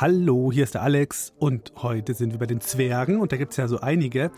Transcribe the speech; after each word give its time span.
Hallo, 0.00 0.50
hier 0.50 0.64
ist 0.64 0.72
der 0.72 0.80
Alex 0.80 1.34
und 1.38 1.74
heute 1.76 2.14
sind 2.14 2.32
wir 2.32 2.38
bei 2.38 2.46
den 2.46 2.62
Zwergen 2.62 3.20
und 3.20 3.32
da 3.32 3.36
gibt 3.36 3.50
es 3.50 3.58
ja 3.58 3.68
so 3.68 3.80
einige. 3.80 4.30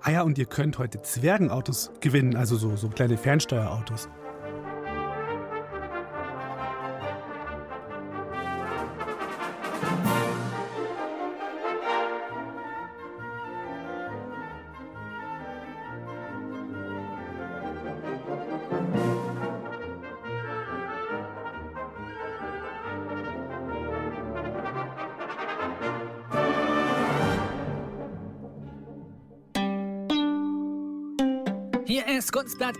Ah 0.00 0.12
ja, 0.12 0.22
und 0.22 0.38
ihr 0.38 0.46
könnt 0.46 0.78
heute 0.78 1.02
Zwergenautos 1.02 1.90
gewinnen, 2.00 2.36
also 2.36 2.56
so, 2.56 2.74
so 2.74 2.88
kleine 2.88 3.18
Fernsteuerautos. 3.18 4.08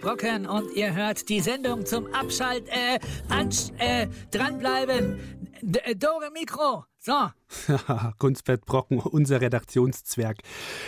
Brocken 0.01 0.47
und 0.47 0.73
ihr 0.75 0.95
hört 0.95 1.29
die 1.29 1.41
Sendung 1.41 1.85
zum 1.85 2.07
Abschalt, 2.15 2.69
äh, 2.69 2.99
ansch, 3.29 3.71
äh, 3.79 4.07
dranbleiben. 4.31 5.19
D 5.61 5.79
äh, 5.81 5.95
Dore 5.95 6.31
Mikro. 6.33 6.85
So. 6.99 7.31
Gunstblatt 8.19 8.65
Brocken, 8.65 8.99
unser 8.99 9.41
Redaktionszwerg. 9.41 10.39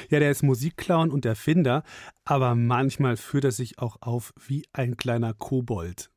Ja, 0.09 0.19
der 0.19 0.31
ist 0.31 0.43
Musikclown 0.43 1.11
und 1.11 1.27
Erfinder, 1.27 1.83
aber 2.25 2.55
manchmal 2.55 3.17
führt 3.17 3.45
er 3.45 3.53
sich 3.53 3.79
auch 3.79 3.97
auf 4.01 4.33
wie 4.47 4.65
ein 4.73 4.97
kleiner 4.97 5.35
Kobold. 5.35 6.11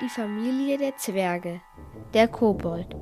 Die 0.00 0.08
Familie 0.08 0.78
der 0.78 0.96
Zwerge. 0.96 1.60
Der 2.14 2.28
Kobold. 2.28 2.94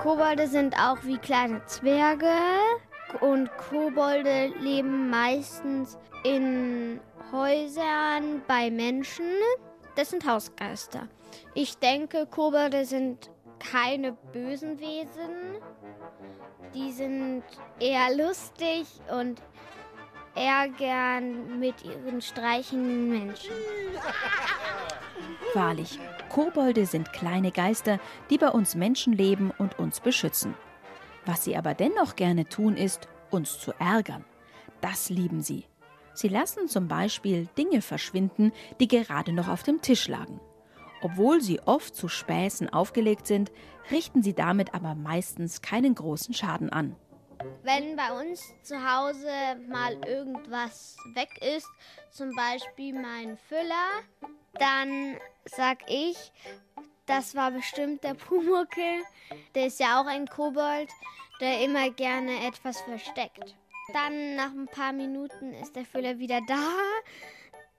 Kobolde 0.00 0.46
sind 0.46 0.74
auch 0.76 0.98
wie 1.04 1.18
kleine 1.18 1.64
Zwerge 1.64 2.28
und 3.20 3.50
Kobolde 3.56 4.52
leben 4.60 5.10
meistens 5.10 5.98
in 6.24 7.00
Häusern 7.32 8.42
bei 8.46 8.70
Menschen. 8.70 9.26
Das 9.96 10.10
sind 10.10 10.26
Hausgeister. 10.26 11.08
Ich 11.54 11.78
denke, 11.78 12.26
Kobolde 12.26 12.84
sind 12.84 13.30
keine 13.58 14.12
bösen 14.12 14.78
Wesen. 14.78 15.60
Die 16.74 16.92
sind 16.92 17.44
eher 17.78 18.16
lustig 18.16 18.86
und 19.10 19.40
ärgern 20.34 21.60
mit 21.60 21.84
ihren 21.84 22.20
streichenden 22.20 23.08
Menschen. 23.08 23.52
Wahrlich, 25.54 25.98
Kobolde 26.28 26.86
sind 26.86 27.12
kleine 27.12 27.52
Geister, 27.52 28.00
die 28.30 28.38
bei 28.38 28.48
uns 28.48 28.74
Menschen 28.74 29.12
leben 29.12 29.52
und 29.58 29.78
uns 29.78 30.00
beschützen. 30.00 30.54
Was 31.26 31.44
sie 31.44 31.56
aber 31.56 31.74
dennoch 31.74 32.16
gerne 32.16 32.48
tun, 32.48 32.76
ist, 32.76 33.08
uns 33.30 33.58
zu 33.58 33.72
ärgern. 33.78 34.24
Das 34.80 35.08
lieben 35.10 35.42
sie. 35.42 35.66
Sie 36.12 36.28
lassen 36.28 36.68
zum 36.68 36.86
Beispiel 36.86 37.48
Dinge 37.58 37.82
verschwinden, 37.82 38.52
die 38.78 38.88
gerade 38.88 39.32
noch 39.32 39.48
auf 39.48 39.62
dem 39.62 39.82
Tisch 39.82 40.06
lagen. 40.08 40.40
Obwohl 41.02 41.40
sie 41.40 41.60
oft 41.60 41.94
zu 41.94 42.08
Späßen 42.08 42.72
aufgelegt 42.72 43.26
sind, 43.26 43.50
richten 43.90 44.22
sie 44.22 44.32
damit 44.32 44.74
aber 44.74 44.94
meistens 44.94 45.60
keinen 45.60 45.94
großen 45.94 46.32
Schaden 46.34 46.70
an. 46.70 46.96
Wenn 47.62 47.96
bei 47.96 48.12
uns 48.20 48.54
zu 48.62 48.76
Hause 48.76 49.28
mal 49.68 49.94
irgendwas 50.06 50.96
weg 51.14 51.28
ist, 51.42 51.68
zum 52.10 52.30
Beispiel 52.34 52.94
mein 52.94 53.36
Füller, 53.36 54.30
dann 54.54 55.16
sag 55.44 55.78
ich, 55.88 56.32
das 57.06 57.34
war 57.34 57.50
bestimmt 57.50 58.04
der 58.04 58.14
Pumuckel. 58.14 59.02
Der 59.54 59.66
ist 59.66 59.80
ja 59.80 60.00
auch 60.00 60.06
ein 60.06 60.26
Kobold, 60.26 60.90
der 61.40 61.62
immer 61.62 61.90
gerne 61.90 62.46
etwas 62.46 62.80
versteckt. 62.82 63.54
Dann 63.92 64.36
nach 64.36 64.50
ein 64.50 64.66
paar 64.66 64.92
Minuten 64.92 65.52
ist 65.52 65.76
der 65.76 65.84
Füller 65.84 66.18
wieder 66.18 66.40
da. 66.48 66.70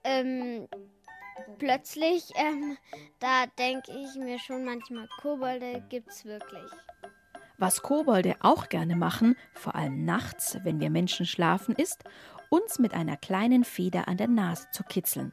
Ähm, 0.04 0.68
plötzlich, 1.58 2.30
ähm, 2.36 2.76
da 3.18 3.46
denke 3.58 3.92
ich 3.92 4.14
mir 4.16 4.38
schon 4.38 4.64
manchmal, 4.64 5.08
Kobolde 5.20 5.84
gibt's 5.88 6.24
wirklich. 6.24 6.70
Was 7.58 7.82
Kobolde 7.82 8.36
auch 8.40 8.68
gerne 8.68 8.96
machen, 8.96 9.36
vor 9.54 9.74
allem 9.74 10.04
nachts, 10.04 10.58
wenn 10.62 10.78
wir 10.78 10.90
Menschen 10.90 11.26
schlafen, 11.26 11.74
ist, 11.74 12.04
uns 12.50 12.78
mit 12.78 12.94
einer 12.94 13.16
kleinen 13.16 13.64
Feder 13.64 14.06
an 14.08 14.18
der 14.18 14.28
Nase 14.28 14.68
zu 14.70 14.84
kitzeln. 14.84 15.32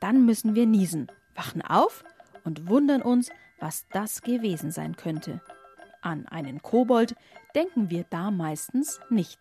Dann 0.00 0.24
müssen 0.24 0.54
wir 0.54 0.66
niesen, 0.66 1.10
wachen 1.34 1.60
auf 1.62 2.04
und 2.44 2.68
wundern 2.68 3.02
uns, 3.02 3.30
was 3.60 3.86
das 3.88 4.22
gewesen 4.22 4.70
sein 4.70 4.96
könnte. 4.96 5.40
An 6.00 6.26
einen 6.28 6.62
Kobold 6.62 7.14
denken 7.54 7.90
wir 7.90 8.04
da 8.08 8.30
meistens 8.30 9.00
nicht. 9.10 9.40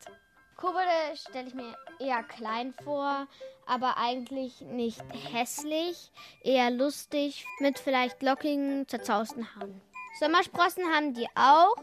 Kobolde 0.56 0.90
stelle 1.14 1.48
ich 1.48 1.54
mir 1.54 1.76
eher 2.00 2.24
klein 2.24 2.74
vor, 2.84 3.28
aber 3.68 3.98
eigentlich 3.98 4.62
nicht 4.62 5.04
hässlich, 5.32 6.12
eher 6.42 6.72
lustig, 6.72 7.46
mit 7.60 7.78
vielleicht 7.78 8.24
lockigen, 8.24 8.88
zerzausten 8.88 9.56
Haaren. 9.56 9.80
Sommersprossen 10.20 10.84
haben 10.86 11.14
die 11.14 11.28
auch. 11.36 11.76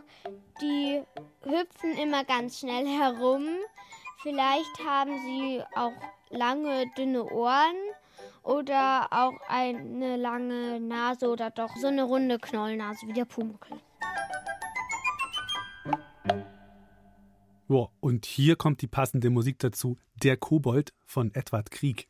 Die 0.61 1.03
hüpfen 1.45 1.97
immer 1.99 2.25
ganz 2.25 2.59
schnell 2.59 2.87
herum. 2.87 3.47
Vielleicht 4.23 4.79
haben 4.85 5.17
sie 5.21 5.63
auch 5.77 5.93
lange, 6.31 6.87
dünne 6.97 7.25
Ohren 7.25 7.77
oder 8.45 9.09
auch 9.11 9.35
eine 9.49 10.17
lange 10.17 10.79
Nase 10.79 11.29
oder 11.29 11.51
doch 11.51 11.75
so 11.77 11.89
eine 11.89 12.05
runde 12.05 12.39
Knollnase 12.39 13.07
wie 13.09 13.13
der 13.13 13.25
Pumuckl. 13.25 13.81
Boah, 17.67 17.91
und 18.01 18.27
hier 18.27 18.57
kommt 18.57 18.83
die 18.83 18.87
passende 18.87 19.31
Musik 19.31 19.59
dazu: 19.59 19.97
Der 20.23 20.37
Kobold 20.37 20.93
von 21.05 21.35
Edward 21.35 21.71
Krieg. 21.71 22.09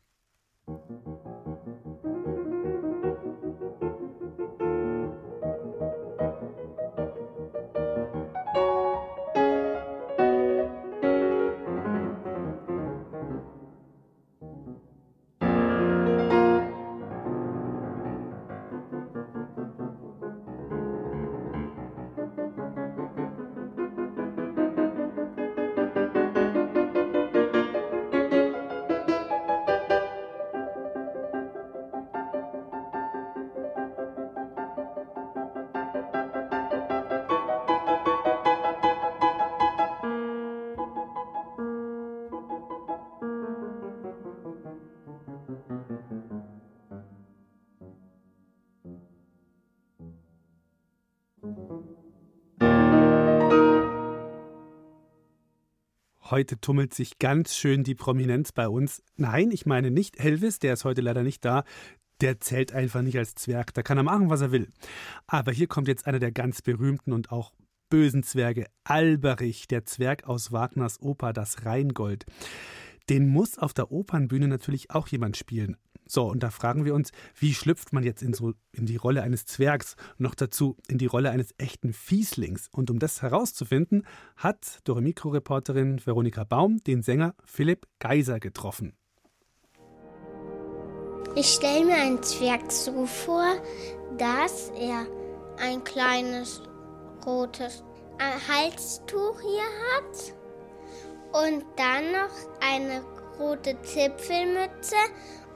Heute 56.31 56.59
tummelt 56.59 56.91
sich 56.91 57.19
ganz 57.19 57.55
schön 57.55 57.83
die 57.83 57.93
Prominenz 57.93 58.51
bei 58.51 58.67
uns. 58.67 59.03
Nein, 59.15 59.51
ich 59.51 59.67
meine 59.67 59.91
nicht 59.91 60.19
Elvis, 60.19 60.57
der 60.57 60.73
ist 60.73 60.83
heute 60.83 61.01
leider 61.01 61.21
nicht 61.21 61.45
da. 61.45 61.63
Der 62.19 62.39
zählt 62.39 62.73
einfach 62.73 63.03
nicht 63.03 63.15
als 63.19 63.35
Zwerg. 63.35 63.75
Da 63.75 63.83
kann 63.83 63.97
er 63.97 64.03
machen, 64.03 64.31
was 64.31 64.41
er 64.41 64.51
will. 64.51 64.69
Aber 65.27 65.51
hier 65.51 65.67
kommt 65.67 65.87
jetzt 65.87 66.07
einer 66.07 66.17
der 66.17 66.31
ganz 66.31 66.63
berühmten 66.63 67.13
und 67.13 67.31
auch 67.31 67.53
bösen 67.91 68.23
Zwerge, 68.23 68.65
Alberich, 68.83 69.67
der 69.67 69.85
Zwerg 69.85 70.23
aus 70.23 70.51
Wagners 70.51 70.99
Oper 70.99 71.31
Das 71.31 71.63
Rheingold. 71.63 72.25
den 73.07 73.27
muss 73.27 73.59
auf 73.59 73.75
der 73.75 73.91
Opernbühne 73.91 74.47
natürlich 74.47 74.89
auch 74.89 75.07
jemand 75.07 75.37
spielen. 75.37 75.77
So, 76.07 76.23
und 76.29 76.43
da 76.43 76.51
fragen 76.51 76.85
wir 76.85 76.93
uns, 76.93 77.11
wie 77.37 77.53
schlüpft 77.53 77.93
man 77.93 78.03
jetzt 78.03 78.21
in, 78.21 78.33
so, 78.33 78.53
in 78.71 78.85
die 78.85 78.95
Rolle 78.95 79.23
eines 79.23 79.45
Zwergs, 79.45 79.95
noch 80.17 80.35
dazu 80.35 80.77
in 80.87 80.97
die 80.97 81.07
Rolle 81.07 81.31
eines 81.31 81.55
echten 81.57 81.93
Fieslings? 81.93 82.69
Und 82.71 82.91
um 82.91 82.99
das 82.99 83.21
herauszufinden, 83.21 84.05
hat 84.37 84.79
Doremikro-Reporterin 84.83 86.05
Veronika 86.05 86.43
Baum 86.43 86.79
den 86.83 87.01
Sänger 87.01 87.33
Philipp 87.43 87.87
Geiser 87.99 88.39
getroffen. 88.39 88.93
Ich 91.35 91.47
stelle 91.47 91.85
mir 91.85 91.95
einen 91.95 92.23
Zwerg 92.23 92.71
so 92.71 93.05
vor, 93.05 93.55
dass 94.17 94.71
er 94.79 95.05
ein 95.59 95.83
kleines 95.83 96.61
rotes 97.25 97.83
Halstuch 98.47 99.41
hier 99.41 99.63
hat 99.95 100.33
und 101.33 101.65
dann 101.75 102.11
noch 102.13 102.29
eine 102.61 103.03
rote 103.37 103.75
Zipfelmütze 103.81 104.95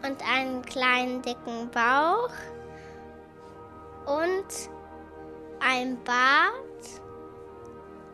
und 0.04 0.18
einen 0.30 0.62
kleinen 0.64 1.22
dicken 1.22 1.70
Bauch 1.72 2.32
und 4.06 4.70
ein 5.60 5.98
Bart 6.04 7.02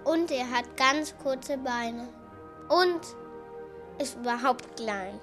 und 0.03 0.31
er 0.31 0.49
hat 0.49 0.77
ganz 0.77 1.15
kurze 1.17 1.57
Beine 1.57 2.07
und 2.69 3.01
ist 4.01 4.17
überhaupt 4.17 4.75
klein. 4.77 5.19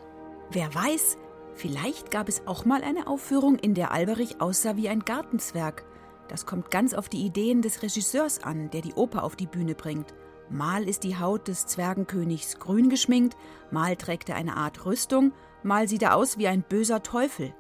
Wer 0.50 0.74
weiß, 0.74 1.16
vielleicht 1.54 2.10
gab 2.10 2.28
es 2.28 2.46
auch 2.46 2.64
mal 2.64 2.82
eine 2.82 3.06
Aufführung, 3.06 3.58
in 3.58 3.74
der 3.74 3.92
Alberich 3.92 4.40
aussah 4.40 4.76
wie 4.76 4.88
ein 4.88 5.00
Gartenzwerg. 5.00 5.84
Das 6.28 6.46
kommt 6.46 6.70
ganz 6.70 6.94
auf 6.94 7.08
die 7.08 7.24
Ideen 7.24 7.62
des 7.62 7.82
Regisseurs 7.82 8.42
an, 8.42 8.70
der 8.70 8.80
die 8.80 8.94
Oper 8.94 9.24
auf 9.24 9.36
die 9.36 9.46
Bühne 9.46 9.74
bringt. 9.74 10.14
Mal 10.48 10.88
ist 10.88 11.04
die 11.04 11.18
Haut 11.18 11.48
des 11.48 11.66
Zwergenkönigs 11.66 12.58
grün 12.58 12.90
geschminkt, 12.90 13.36
mal 13.70 13.96
trägt 13.96 14.28
er 14.28 14.36
eine 14.36 14.56
Art 14.56 14.84
Rüstung, 14.84 15.32
mal 15.64 15.88
sieht 15.88 16.02
er 16.02 16.16
aus 16.16 16.38
wie 16.38 16.48
ein 16.48 16.62
böser 16.62 17.02
Teufel. 17.02 17.54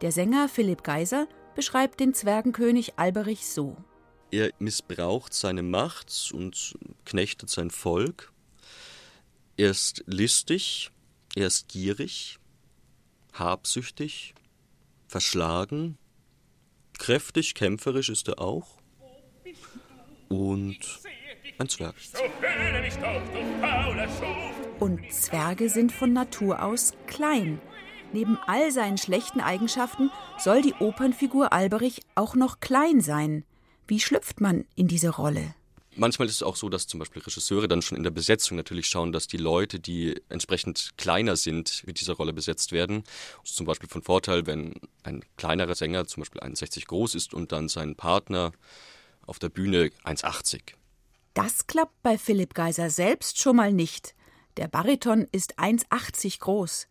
Der 0.00 0.12
Sänger 0.12 0.48
Philipp 0.48 0.82
Geiser 0.82 1.28
beschreibt 1.54 2.00
den 2.00 2.14
Zwergenkönig 2.14 2.98
Alberich 2.98 3.46
so. 3.46 3.76
Er 4.30 4.50
missbraucht 4.58 5.32
seine 5.32 5.62
Macht 5.62 6.30
und 6.32 6.76
knechtet 7.04 7.50
sein 7.50 7.70
Volk. 7.70 8.32
Er 9.56 9.70
ist 9.70 10.02
listig, 10.06 10.90
er 11.36 11.46
ist 11.46 11.68
gierig, 11.68 12.38
habsüchtig, 13.32 14.34
verschlagen, 15.06 15.96
kräftig, 16.98 17.54
kämpferisch 17.54 18.08
ist 18.08 18.28
er 18.28 18.40
auch. 18.40 18.78
Und 20.28 20.78
ein 21.58 21.68
Zwerg. 21.68 21.94
Und 24.80 25.00
Zwerge 25.12 25.68
sind 25.68 25.92
von 25.92 26.12
Natur 26.12 26.62
aus 26.62 26.92
klein. 27.06 27.60
Neben 28.12 28.38
all 28.46 28.70
seinen 28.70 28.98
schlechten 28.98 29.40
Eigenschaften 29.40 30.10
soll 30.38 30.62
die 30.62 30.74
Opernfigur 30.74 31.52
Alberich 31.52 32.02
auch 32.14 32.34
noch 32.34 32.60
klein 32.60 33.00
sein. 33.00 33.44
Wie 33.86 34.00
schlüpft 34.00 34.40
man 34.40 34.64
in 34.76 34.88
diese 34.88 35.10
Rolle? 35.10 35.54
Manchmal 35.96 36.26
ist 36.26 36.34
es 36.34 36.42
auch 36.42 36.56
so, 36.56 36.68
dass 36.68 36.88
zum 36.88 36.98
Beispiel 36.98 37.22
Regisseure 37.22 37.68
dann 37.68 37.82
schon 37.82 37.96
in 37.96 38.02
der 38.02 38.10
Besetzung 38.10 38.56
natürlich 38.56 38.86
schauen, 38.86 39.12
dass 39.12 39.28
die 39.28 39.36
Leute, 39.36 39.78
die 39.78 40.20
entsprechend 40.28 40.90
kleiner 40.96 41.36
sind, 41.36 41.84
mit 41.86 42.00
dieser 42.00 42.14
Rolle 42.14 42.32
besetzt 42.32 42.72
werden. 42.72 43.04
Das 43.42 43.50
ist 43.50 43.56
zum 43.56 43.66
Beispiel 43.66 43.88
von 43.88 44.02
Vorteil, 44.02 44.46
wenn 44.46 44.74
ein 45.04 45.24
kleinerer 45.36 45.76
Sänger, 45.76 46.06
zum 46.06 46.22
Beispiel 46.22 46.40
1,60 46.40 46.86
groß 46.86 47.14
ist 47.14 47.32
und 47.32 47.52
dann 47.52 47.68
sein 47.68 47.94
Partner 47.94 48.52
auf 49.26 49.38
der 49.38 49.50
Bühne 49.50 49.90
1,80. 50.04 50.74
Das 51.34 51.66
klappt 51.68 52.02
bei 52.02 52.18
Philipp 52.18 52.54
Geiser 52.54 52.90
selbst 52.90 53.38
schon 53.38 53.56
mal 53.56 53.72
nicht. 53.72 54.14
Der 54.56 54.68
Bariton 54.68 55.26
ist 55.32 55.58
1,80 55.58 56.38
groß. 56.38 56.86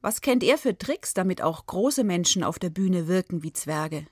Was 0.00 0.20
kennt 0.20 0.44
er 0.44 0.56
für 0.56 0.78
Tricks, 0.78 1.14
damit 1.14 1.42
auch 1.42 1.66
große 1.66 2.04
Menschen 2.04 2.44
auf 2.44 2.60
der 2.60 2.70
Bühne 2.70 3.08
wirken 3.08 3.42
wie 3.42 3.52
Zwerge? 3.52 4.06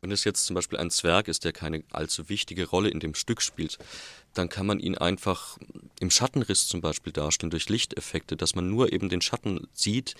Wenn 0.00 0.12
es 0.12 0.24
jetzt 0.24 0.46
zum 0.46 0.54
Beispiel 0.54 0.78
ein 0.78 0.90
Zwerg 0.90 1.28
ist, 1.28 1.44
der 1.44 1.52
keine 1.52 1.82
allzu 1.90 2.28
wichtige 2.28 2.68
Rolle 2.68 2.88
in 2.88 3.00
dem 3.00 3.14
Stück 3.14 3.42
spielt, 3.42 3.78
dann 4.34 4.48
kann 4.48 4.66
man 4.66 4.78
ihn 4.78 4.96
einfach 4.96 5.58
im 6.00 6.10
Schattenriss 6.10 6.68
zum 6.68 6.80
Beispiel 6.80 7.12
darstellen, 7.12 7.50
durch 7.50 7.68
Lichteffekte, 7.68 8.36
dass 8.36 8.54
man 8.54 8.68
nur 8.68 8.92
eben 8.92 9.08
den 9.08 9.20
Schatten 9.20 9.68
sieht 9.72 10.14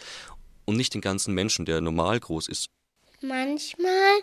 und 0.65 0.77
nicht 0.77 0.95
den 0.95 1.01
ganzen 1.01 1.35
Menschen, 1.35 1.65
der 1.65 1.81
normal 1.81 2.19
groß 2.19 2.49
ist. 2.49 2.67
Manchmal, 3.21 4.21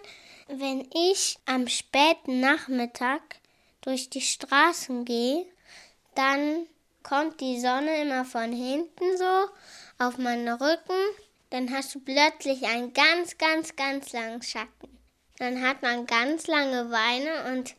wenn 0.47 0.87
ich 0.93 1.37
am 1.45 1.67
späten 1.67 2.41
Nachmittag 2.41 3.21
durch 3.81 4.09
die 4.09 4.21
Straßen 4.21 5.05
gehe, 5.05 5.45
dann 6.15 6.67
kommt 7.09 7.41
die 7.41 7.59
Sonne 7.59 8.03
immer 8.03 8.23
von 8.23 8.51
hinten 8.51 9.17
so 9.17 10.05
auf 10.05 10.19
meinen 10.19 10.47
Rücken. 10.47 11.01
Dann 11.49 11.71
hast 11.71 11.95
du 11.95 11.99
plötzlich 11.99 12.67
einen 12.67 12.93
ganz, 12.93 13.37
ganz, 13.39 13.75
ganz 13.75 14.13
langen 14.13 14.43
Schatten. 14.43 14.99
Dann 15.39 15.61
hat 15.63 15.81
man 15.81 16.05
ganz 16.05 16.45
lange 16.45 16.85
Beine 16.85 17.51
und 17.51 17.75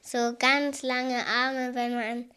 so 0.00 0.34
ganz 0.36 0.82
lange 0.82 1.24
Arme, 1.24 1.74
wenn 1.74 1.94
man 1.94 2.30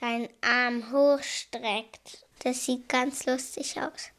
deinen 0.00 0.28
Arm 0.40 0.90
hochstreckt. 0.90 2.24
Das 2.42 2.64
sieht 2.64 2.88
ganz 2.88 3.26
lustig 3.26 3.76
aus. 3.78 4.10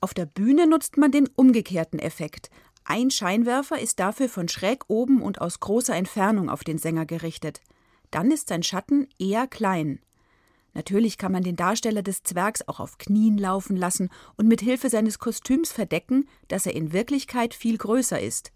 Auf 0.00 0.14
der 0.14 0.26
Bühne 0.26 0.68
nutzt 0.68 0.96
man 0.96 1.10
den 1.10 1.28
umgekehrten 1.34 1.98
Effekt. 1.98 2.50
Ein 2.84 3.10
Scheinwerfer 3.10 3.80
ist 3.80 3.98
dafür 3.98 4.28
von 4.28 4.48
schräg 4.48 4.84
oben 4.86 5.20
und 5.20 5.40
aus 5.40 5.58
großer 5.58 5.96
Entfernung 5.96 6.48
auf 6.48 6.62
den 6.62 6.78
Sänger 6.78 7.04
gerichtet 7.04 7.60
dann 8.10 8.30
ist 8.30 8.48
sein 8.48 8.62
Schatten 8.62 9.08
eher 9.18 9.46
klein. 9.46 10.00
Natürlich 10.76 11.16
kann 11.16 11.32
man 11.32 11.42
den 11.42 11.56
Darsteller 11.56 12.02
des 12.02 12.22
Zwergs 12.22 12.68
auch 12.68 12.80
auf 12.80 12.98
Knien 12.98 13.38
laufen 13.38 13.78
lassen 13.78 14.10
und 14.36 14.46
mit 14.46 14.60
Hilfe 14.60 14.90
seines 14.90 15.18
Kostüms 15.18 15.72
verdecken, 15.72 16.28
dass 16.48 16.66
er 16.66 16.74
in 16.74 16.92
Wirklichkeit 16.92 17.54
viel 17.54 17.78
größer 17.78 18.20
ist. 18.20 18.52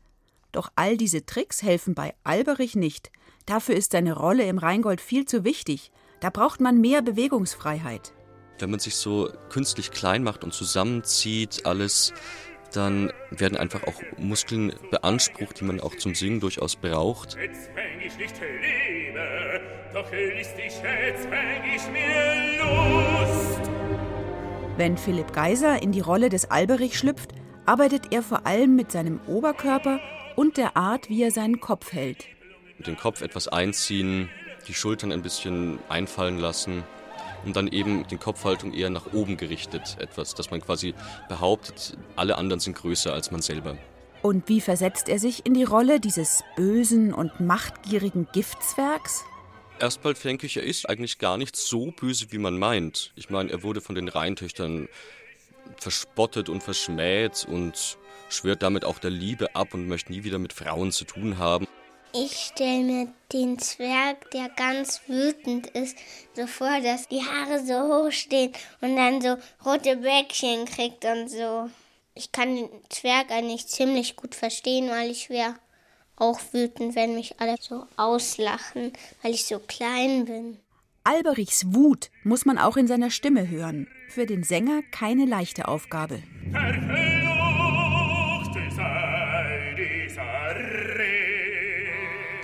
Doch 0.52 0.70
all 0.76 0.98
diese 0.98 1.24
Tricks 1.24 1.62
helfen 1.62 1.94
bei 1.94 2.14
Alberich 2.22 2.76
nicht. 2.76 3.10
Dafür 3.46 3.74
ist 3.74 3.92
seine 3.92 4.12
Rolle 4.12 4.44
im 4.44 4.58
Rheingold 4.58 5.00
viel 5.00 5.24
zu 5.24 5.44
wichtig. 5.44 5.92
Da 6.20 6.28
braucht 6.28 6.60
man 6.60 6.78
mehr 6.78 7.00
Bewegungsfreiheit. 7.00 8.12
Wenn 8.58 8.70
man 8.70 8.80
sich 8.80 8.96
so 8.96 9.30
künstlich 9.48 9.90
klein 9.90 10.22
macht 10.22 10.44
und 10.44 10.52
zusammenzieht, 10.52 11.64
alles, 11.64 12.12
dann 12.74 13.10
werden 13.30 13.56
einfach 13.56 13.84
auch 13.84 14.02
Muskeln 14.18 14.74
beansprucht, 14.90 15.60
die 15.60 15.64
man 15.64 15.80
auch 15.80 15.96
zum 15.96 16.14
Singen 16.14 16.40
durchaus 16.40 16.76
braucht. 16.76 17.38
Jetzt, 17.40 17.70
wenn 17.74 18.06
ich 18.06 18.14
nicht 18.18 18.38
lebe, 18.38 19.69
doch 19.92 20.12
jetzt, 20.12 21.30
wenn 21.30 21.74
ich 21.74 21.82
mir 21.90 22.58
Lust. 22.58 23.70
Wenn 24.76 24.96
Philipp 24.96 25.32
Geiser 25.32 25.82
in 25.82 25.92
die 25.92 26.00
Rolle 26.00 26.28
des 26.28 26.50
Alberich 26.50 26.96
schlüpft, 26.96 27.32
arbeitet 27.66 28.12
er 28.12 28.22
vor 28.22 28.46
allem 28.46 28.76
mit 28.76 28.92
seinem 28.92 29.20
Oberkörper 29.26 30.00
und 30.36 30.56
der 30.56 30.76
Art, 30.76 31.08
wie 31.08 31.22
er 31.22 31.30
seinen 31.30 31.60
Kopf 31.60 31.92
hält. 31.92 32.26
Mit 32.78 32.86
dem 32.86 32.96
Kopf 32.96 33.20
etwas 33.20 33.48
einziehen, 33.48 34.30
die 34.68 34.74
Schultern 34.74 35.12
ein 35.12 35.22
bisschen 35.22 35.78
einfallen 35.88 36.38
lassen 36.38 36.84
und 37.44 37.56
dann 37.56 37.68
eben 37.68 38.06
die 38.06 38.16
Kopfhaltung 38.16 38.72
eher 38.72 38.90
nach 38.90 39.12
oben 39.12 39.36
gerichtet 39.36 39.96
etwas, 39.98 40.34
dass 40.34 40.50
man 40.50 40.60
quasi 40.60 40.94
behauptet, 41.28 41.96
alle 42.16 42.38
anderen 42.38 42.60
sind 42.60 42.76
größer 42.76 43.12
als 43.12 43.30
man 43.30 43.42
selber. 43.42 43.76
Und 44.22 44.48
wie 44.48 44.60
versetzt 44.60 45.08
er 45.08 45.18
sich 45.18 45.46
in 45.46 45.54
die 45.54 45.64
Rolle 45.64 45.98
dieses 45.98 46.44
bösen 46.54 47.14
und 47.14 47.40
machtgierigen 47.40 48.28
Giftzwergs? 48.32 49.24
Erstmal 49.80 50.12
denke 50.12 50.44
ich, 50.44 50.58
er 50.58 50.62
ist 50.62 50.88
eigentlich 50.88 51.18
gar 51.18 51.38
nicht 51.38 51.56
so 51.56 51.90
böse, 51.90 52.26
wie 52.32 52.38
man 52.38 52.58
meint. 52.58 53.12
Ich 53.16 53.30
meine, 53.30 53.50
er 53.50 53.62
wurde 53.62 53.80
von 53.80 53.94
den 53.94 54.08
Rheintöchtern 54.08 54.88
verspottet 55.78 56.50
und 56.50 56.62
verschmäht 56.62 57.46
und 57.48 57.96
schwört 58.28 58.62
damit 58.62 58.84
auch 58.84 58.98
der 58.98 59.10
Liebe 59.10 59.54
ab 59.54 59.72
und 59.72 59.88
möchte 59.88 60.12
nie 60.12 60.22
wieder 60.22 60.38
mit 60.38 60.52
Frauen 60.52 60.92
zu 60.92 61.04
tun 61.04 61.38
haben. 61.38 61.66
Ich 62.12 62.50
stelle 62.52 62.82
mir 62.82 63.08
den 63.32 63.58
Zwerg, 63.58 64.30
der 64.32 64.50
ganz 64.50 65.00
wütend 65.06 65.68
ist, 65.68 65.96
so 66.34 66.46
vor, 66.46 66.80
dass 66.82 67.08
die 67.08 67.22
Haare 67.22 67.64
so 67.64 67.74
hoch 67.74 68.12
stehen 68.12 68.52
und 68.82 68.96
dann 68.96 69.22
so 69.22 69.38
rote 69.64 69.96
Bäckchen 69.96 70.66
kriegt 70.66 71.06
und 71.06 71.30
so. 71.30 71.70
Ich 72.14 72.32
kann 72.32 72.54
den 72.54 72.68
Zwerg 72.90 73.30
eigentlich 73.30 73.66
ziemlich 73.68 74.16
gut 74.16 74.34
verstehen, 74.34 74.90
weil 74.90 75.10
ich 75.10 75.30
wäre 75.30 75.54
auch 76.20 76.40
wütend, 76.52 76.94
wenn 76.94 77.14
mich 77.14 77.40
alle 77.40 77.56
so 77.60 77.86
auslachen, 77.96 78.92
weil 79.22 79.32
ich 79.32 79.46
so 79.46 79.58
klein 79.58 80.26
bin. 80.26 80.58
Alberichs 81.02 81.72
Wut 81.72 82.10
muss 82.24 82.44
man 82.44 82.58
auch 82.58 82.76
in 82.76 82.86
seiner 82.86 83.10
Stimme 83.10 83.48
hören. 83.48 83.88
Für 84.08 84.26
den 84.26 84.42
Sänger 84.42 84.82
keine 84.90 85.24
leichte 85.24 85.66
Aufgabe. 85.66 86.22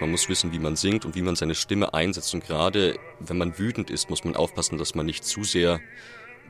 Man 0.00 0.10
muss 0.10 0.28
wissen, 0.28 0.52
wie 0.52 0.58
man 0.58 0.76
singt 0.76 1.04
und 1.04 1.14
wie 1.14 1.22
man 1.22 1.36
seine 1.36 1.54
Stimme 1.54 1.92
einsetzt. 1.92 2.32
Und 2.34 2.44
gerade 2.44 2.98
wenn 3.18 3.38
man 3.38 3.58
wütend 3.58 3.90
ist, 3.90 4.08
muss 4.10 4.24
man 4.24 4.36
aufpassen, 4.36 4.78
dass 4.78 4.94
man 4.94 5.06
nicht 5.06 5.24
zu 5.24 5.44
sehr 5.44 5.80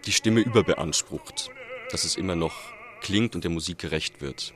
die 0.05 0.13
Stimme 0.13 0.41
überbeansprucht. 0.41 1.51
Dass 1.91 2.05
es 2.05 2.17
immer 2.17 2.37
noch 2.37 2.55
klingt 3.01 3.35
und 3.35 3.45
der 3.45 3.51
Musik 3.51 3.79
gerecht 3.79 4.21
wird. 4.21 4.53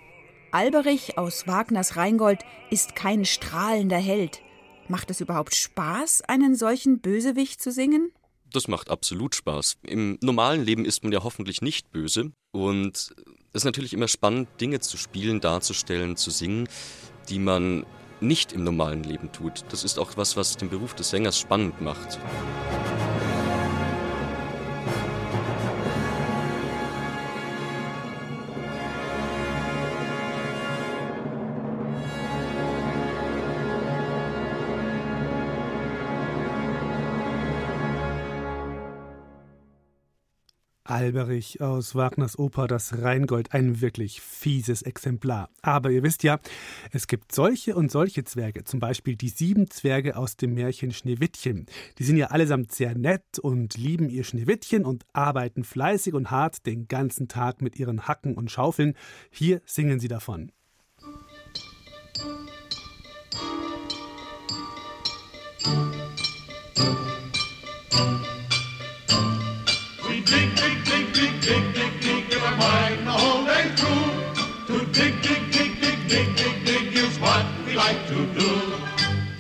Alberich 0.53 1.17
aus 1.17 1.47
Wagners 1.47 1.97
Rheingold 1.97 2.41
ist 2.71 2.97
kein 2.97 3.25
strahlender 3.25 3.99
Held. 3.99 4.41
Macht 4.89 5.11
es 5.11 5.21
überhaupt 5.21 5.55
Spaß, 5.55 6.23
einen 6.23 6.57
solchen 6.57 7.01
Bösewicht 7.01 7.63
zu 7.63 7.71
singen? 7.71 8.11
Das 8.53 8.67
macht 8.67 8.91
absolut 8.91 9.37
Spaß. 9.37 9.79
Im 9.83 10.19
normalen 10.21 10.65
Leben 10.65 10.85
ist 10.85 11.05
man 11.05 11.13
ja 11.13 11.23
hoffentlich 11.23 11.63
nicht 11.63 11.93
böse. 11.93 12.33
Und 12.51 13.15
es 13.53 13.61
ist 13.61 13.65
natürlich 13.65 13.93
immer 13.93 14.09
spannend, 14.09 14.49
Dinge 14.61 14.81
zu 14.81 14.97
spielen, 14.97 15.41
darzustellen, 15.41 16.17
zu 16.17 16.31
singen, 16.31 16.69
die 17.29 17.39
man 17.39 17.87
nicht 18.21 18.53
im 18.53 18.65
normalen 18.65 19.05
Leben 19.05 19.31
tut. 19.31 19.65
Das 19.69 19.85
ist 19.85 19.99
auch 19.99 20.17
was, 20.17 20.37
was 20.37 20.57
den 20.57 20.69
Beruf 20.69 20.95
des 20.95 21.11
Sängers 21.11 21.39
spannend 21.39 21.81
macht. 21.81 22.19
Alberich 40.91 41.61
aus 41.61 41.95
Wagners 41.95 42.39
Oper 42.39 42.67
Das 42.67 43.01
Rheingold, 43.01 43.55
ein 43.55 43.81
wirklich 43.81 44.21
fieses 44.21 44.83
Exemplar. 44.83 45.49
Aber 45.63 45.91
ihr 45.91 46.03
wisst 46.03 46.25
ja, 46.25 46.41
es 46.91 47.07
gibt 47.07 47.33
solche 47.33 47.77
und 47.77 47.91
solche 47.91 48.25
Zwerge, 48.25 48.65
zum 48.65 48.81
Beispiel 48.81 49.17
die 49.17 49.29
sieben 49.29 49.71
Zwerge 49.71 50.17
aus 50.17 50.37
dem 50.37 50.55
Märchen 50.55 50.91
Schneewittchen. 50.91 51.67
Die 51.99 52.05
sind 52.05 52.17
ja 52.17 52.27
allesamt 52.27 52.73
sehr 52.73 52.97
nett 52.97 53.39
und 53.39 53.77
lieben 53.77 54.11
ihr 54.11 54.25
Schneewittchen 54.25 54.85
und 54.85 55.05
arbeiten 55.13 55.65
fleißig 55.65 56.13
und 56.13 56.31
hart 56.31 56.67
den 56.67 56.89
ganzen 56.89 57.29
Tag 57.29 57.63
mit 57.63 57.79
ihren 57.79 58.09
Hacken 58.09 58.35
und 58.35 58.51
Schaufeln. 58.51 58.95
Hier 59.31 59.63
singen 59.65 60.01
sie 60.01 60.09
davon. 60.09 60.51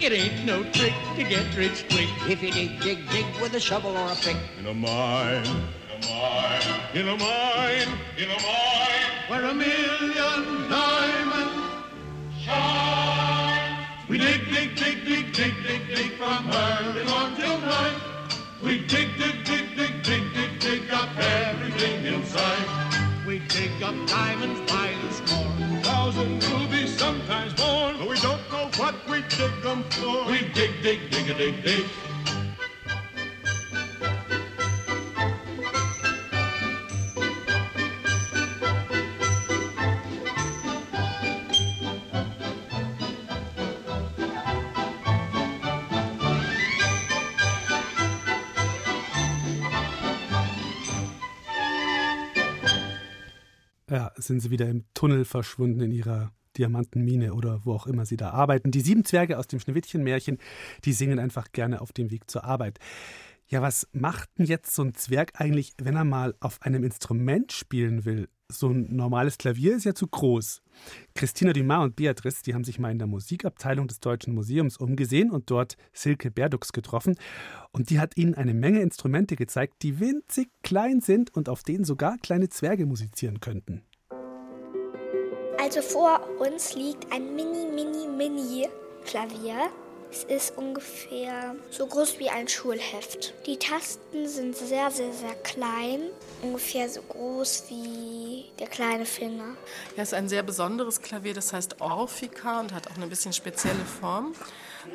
It 0.02 0.12
ain't 0.12 0.44
no 0.46 0.62
trick 0.72 0.94
to 1.16 1.22
get 1.22 1.56
rich 1.56 1.84
quick 1.90 2.08
if 2.26 2.42
you 2.42 2.50
dig, 2.50 2.80
dig, 2.80 3.08
dig 3.10 3.26
with 3.40 3.54
a 3.54 3.60
shovel 3.60 3.96
or 3.96 4.10
a 4.10 4.14
pick. 4.16 4.36
In 4.58 4.66
a 4.66 4.74
mine, 4.74 5.44
in 5.44 5.92
a 5.92 6.08
mine, 6.08 6.62
in 6.94 7.08
a 7.08 7.16
mine, 7.16 7.88
in 8.16 8.30
a 8.30 8.38
mine, 8.42 9.10
where 9.28 9.44
a 9.44 9.54
million 9.54 10.68
diamonds 10.68 11.62
shine. 12.42 13.86
We 14.08 14.18
dig, 14.18 14.48
dig, 14.50 14.74
dig, 14.74 15.04
dig, 15.04 15.32
dig, 15.32 15.54
dig, 15.62 15.86
dig 15.94 16.10
from 16.18 16.50
early 16.50 17.04
morn 17.04 17.36
till 17.36 17.58
night. 17.60 18.00
We 18.62 18.78
dig, 18.86 19.16
dig, 19.18 19.44
dig, 19.44 19.69
dig, 20.60 20.70
dig, 20.70 20.80
dig, 20.80 20.88
dig 20.88 20.92
up 20.92 21.18
everything 21.18 22.04
inside. 22.06 23.26
We 23.26 23.38
dig 23.48 23.82
up 23.82 23.94
diamonds 24.06 24.60
by 24.72 24.92
the 25.02 25.12
score, 25.14 25.82
thousand 25.82 26.44
rubies, 26.44 26.98
sometimes 26.98 27.58
more. 27.58 27.94
But 27.98 28.08
we 28.08 28.16
don't 28.20 28.50
know 28.50 28.70
what 28.76 28.94
we 29.08 29.22
dig 29.28 29.62
them 29.62 29.84
for. 29.90 30.30
We 30.30 30.40
dig, 30.54 30.82
dig, 30.82 31.10
dig, 31.10 31.30
a 31.30 31.34
dig, 31.34 31.62
dig. 31.62 32.09
Sind 54.30 54.40
sie 54.40 54.50
wieder 54.50 54.68
im 54.68 54.84
Tunnel 54.94 55.24
verschwunden 55.24 55.80
in 55.80 55.90
ihrer 55.90 56.30
Diamantenmine 56.56 57.34
oder 57.34 57.64
wo 57.64 57.72
auch 57.72 57.88
immer 57.88 58.06
sie 58.06 58.16
da 58.16 58.30
arbeiten. 58.30 58.70
Die 58.70 58.80
sieben 58.80 59.04
Zwerge 59.04 59.38
aus 59.38 59.48
dem 59.48 59.58
Schneewittchenmärchen, 59.58 60.38
die 60.84 60.92
singen 60.92 61.18
einfach 61.18 61.50
gerne 61.50 61.80
auf 61.80 61.92
dem 61.92 62.12
Weg 62.12 62.30
zur 62.30 62.44
Arbeit. 62.44 62.78
Ja, 63.48 63.60
was 63.60 63.88
macht 63.92 64.28
denn 64.38 64.46
jetzt 64.46 64.72
so 64.72 64.82
ein 64.82 64.94
Zwerg 64.94 65.32
eigentlich, 65.34 65.72
wenn 65.78 65.96
er 65.96 66.04
mal 66.04 66.36
auf 66.38 66.62
einem 66.62 66.84
Instrument 66.84 67.50
spielen 67.50 68.04
will? 68.04 68.28
So 68.48 68.68
ein 68.68 68.94
normales 68.94 69.36
Klavier 69.36 69.74
ist 69.76 69.84
ja 69.84 69.94
zu 69.94 70.06
groß. 70.06 70.62
Christina 71.16 71.52
Dumas 71.52 71.82
und 71.82 71.96
Beatrice, 71.96 72.42
die 72.44 72.54
haben 72.54 72.62
sich 72.62 72.78
mal 72.78 72.92
in 72.92 72.98
der 72.98 73.08
Musikabteilung 73.08 73.88
des 73.88 73.98
Deutschen 73.98 74.34
Museums 74.34 74.76
umgesehen 74.76 75.32
und 75.32 75.50
dort 75.50 75.76
Silke 75.92 76.30
Berdux 76.30 76.72
getroffen. 76.72 77.16
Und 77.72 77.90
die 77.90 77.98
hat 77.98 78.16
ihnen 78.16 78.34
eine 78.34 78.54
Menge 78.54 78.80
Instrumente 78.80 79.34
gezeigt, 79.34 79.82
die 79.82 79.98
winzig 79.98 80.50
klein 80.62 81.00
sind 81.00 81.34
und 81.34 81.48
auf 81.48 81.64
denen 81.64 81.84
sogar 81.84 82.18
kleine 82.18 82.48
Zwerge 82.48 82.86
musizieren 82.86 83.40
könnten. 83.40 83.82
Also 85.62 85.82
vor 85.82 86.20
uns 86.38 86.74
liegt 86.74 87.12
ein 87.12 87.34
mini, 87.34 87.66
mini, 87.66 88.06
mini 88.08 88.66
Klavier. 89.04 89.68
Es 90.10 90.24
ist 90.24 90.56
ungefähr 90.56 91.54
so 91.70 91.86
groß 91.86 92.18
wie 92.18 92.30
ein 92.30 92.48
Schulheft. 92.48 93.34
Die 93.46 93.58
Tasten 93.58 94.26
sind 94.26 94.56
sehr, 94.56 94.90
sehr, 94.90 95.12
sehr 95.12 95.34
klein. 95.34 96.00
Ungefähr 96.40 96.88
so 96.88 97.02
groß 97.02 97.64
wie 97.68 98.46
der 98.58 98.68
kleine 98.68 99.04
Finger. 99.04 99.54
Ja, 99.96 100.02
es 100.02 100.08
ist 100.08 100.14
ein 100.14 100.30
sehr 100.30 100.42
besonderes 100.42 101.02
Klavier, 101.02 101.34
das 101.34 101.52
heißt 101.52 101.82
Orphica 101.82 102.58
und 102.60 102.72
hat 102.72 102.90
auch 102.90 102.96
eine 102.96 103.06
bisschen 103.06 103.34
spezielle 103.34 103.84
Form. 103.84 104.32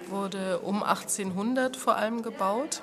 Wurde 0.10 0.60
um 0.62 0.82
1800 0.82 1.78
vor 1.78 1.96
allem 1.96 2.24
gebaut. 2.24 2.82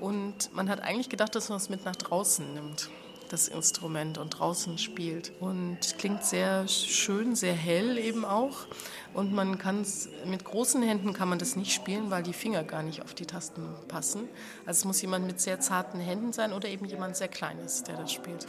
Und 0.00 0.54
man 0.54 0.70
hat 0.70 0.80
eigentlich 0.80 1.10
gedacht, 1.10 1.34
dass 1.34 1.50
man 1.50 1.58
es 1.58 1.68
mit 1.68 1.84
nach 1.84 1.96
draußen 1.96 2.54
nimmt 2.54 2.88
das 3.32 3.48
Instrument 3.48 4.18
und 4.18 4.30
draußen 4.30 4.78
spielt. 4.78 5.32
Und 5.40 5.78
klingt 5.98 6.24
sehr 6.24 6.66
schön, 6.68 7.34
sehr 7.34 7.54
hell 7.54 7.98
eben 7.98 8.24
auch. 8.24 8.66
Und 9.14 9.32
man 9.32 9.58
kann 9.58 9.80
es 9.80 10.08
mit 10.24 10.44
großen 10.44 10.82
Händen 10.82 11.12
kann 11.12 11.28
man 11.28 11.38
das 11.38 11.56
nicht 11.56 11.72
spielen, 11.72 12.10
weil 12.10 12.22
die 12.22 12.32
Finger 12.32 12.62
gar 12.62 12.82
nicht 12.82 13.02
auf 13.02 13.14
die 13.14 13.26
Tasten 13.26 13.62
passen. 13.88 14.28
Also 14.66 14.80
es 14.80 14.84
muss 14.84 15.02
jemand 15.02 15.26
mit 15.26 15.40
sehr 15.40 15.60
zarten 15.60 15.98
Händen 16.00 16.32
sein 16.32 16.52
oder 16.52 16.68
eben 16.68 16.84
jemand 16.84 17.16
sehr 17.16 17.28
kleines, 17.28 17.82
der 17.82 17.96
das 17.96 18.12
spielt. 18.12 18.46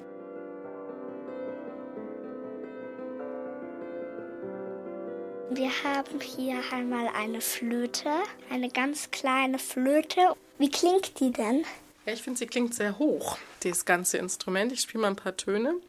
Wir 5.53 5.69
haben 5.83 6.21
hier 6.21 6.61
einmal 6.71 7.09
eine 7.09 7.41
Flöte, 7.41 8.09
eine 8.49 8.69
ganz 8.69 9.11
kleine 9.11 9.59
Flöte. 9.59 10.33
Wie 10.57 10.69
klingt 10.69 11.19
die 11.19 11.31
denn? 11.31 11.65
Ja, 12.05 12.13
ich 12.13 12.23
finde, 12.23 12.39
sie 12.39 12.47
klingt 12.47 12.73
sehr 12.73 12.97
hoch, 12.97 13.37
dieses 13.61 13.85
ganze 13.85 14.17
Instrument. 14.17 14.71
Ich 14.71 14.81
spiele 14.81 15.03
mal 15.03 15.09
ein 15.09 15.15
paar 15.15 15.37
Töne. 15.37 15.79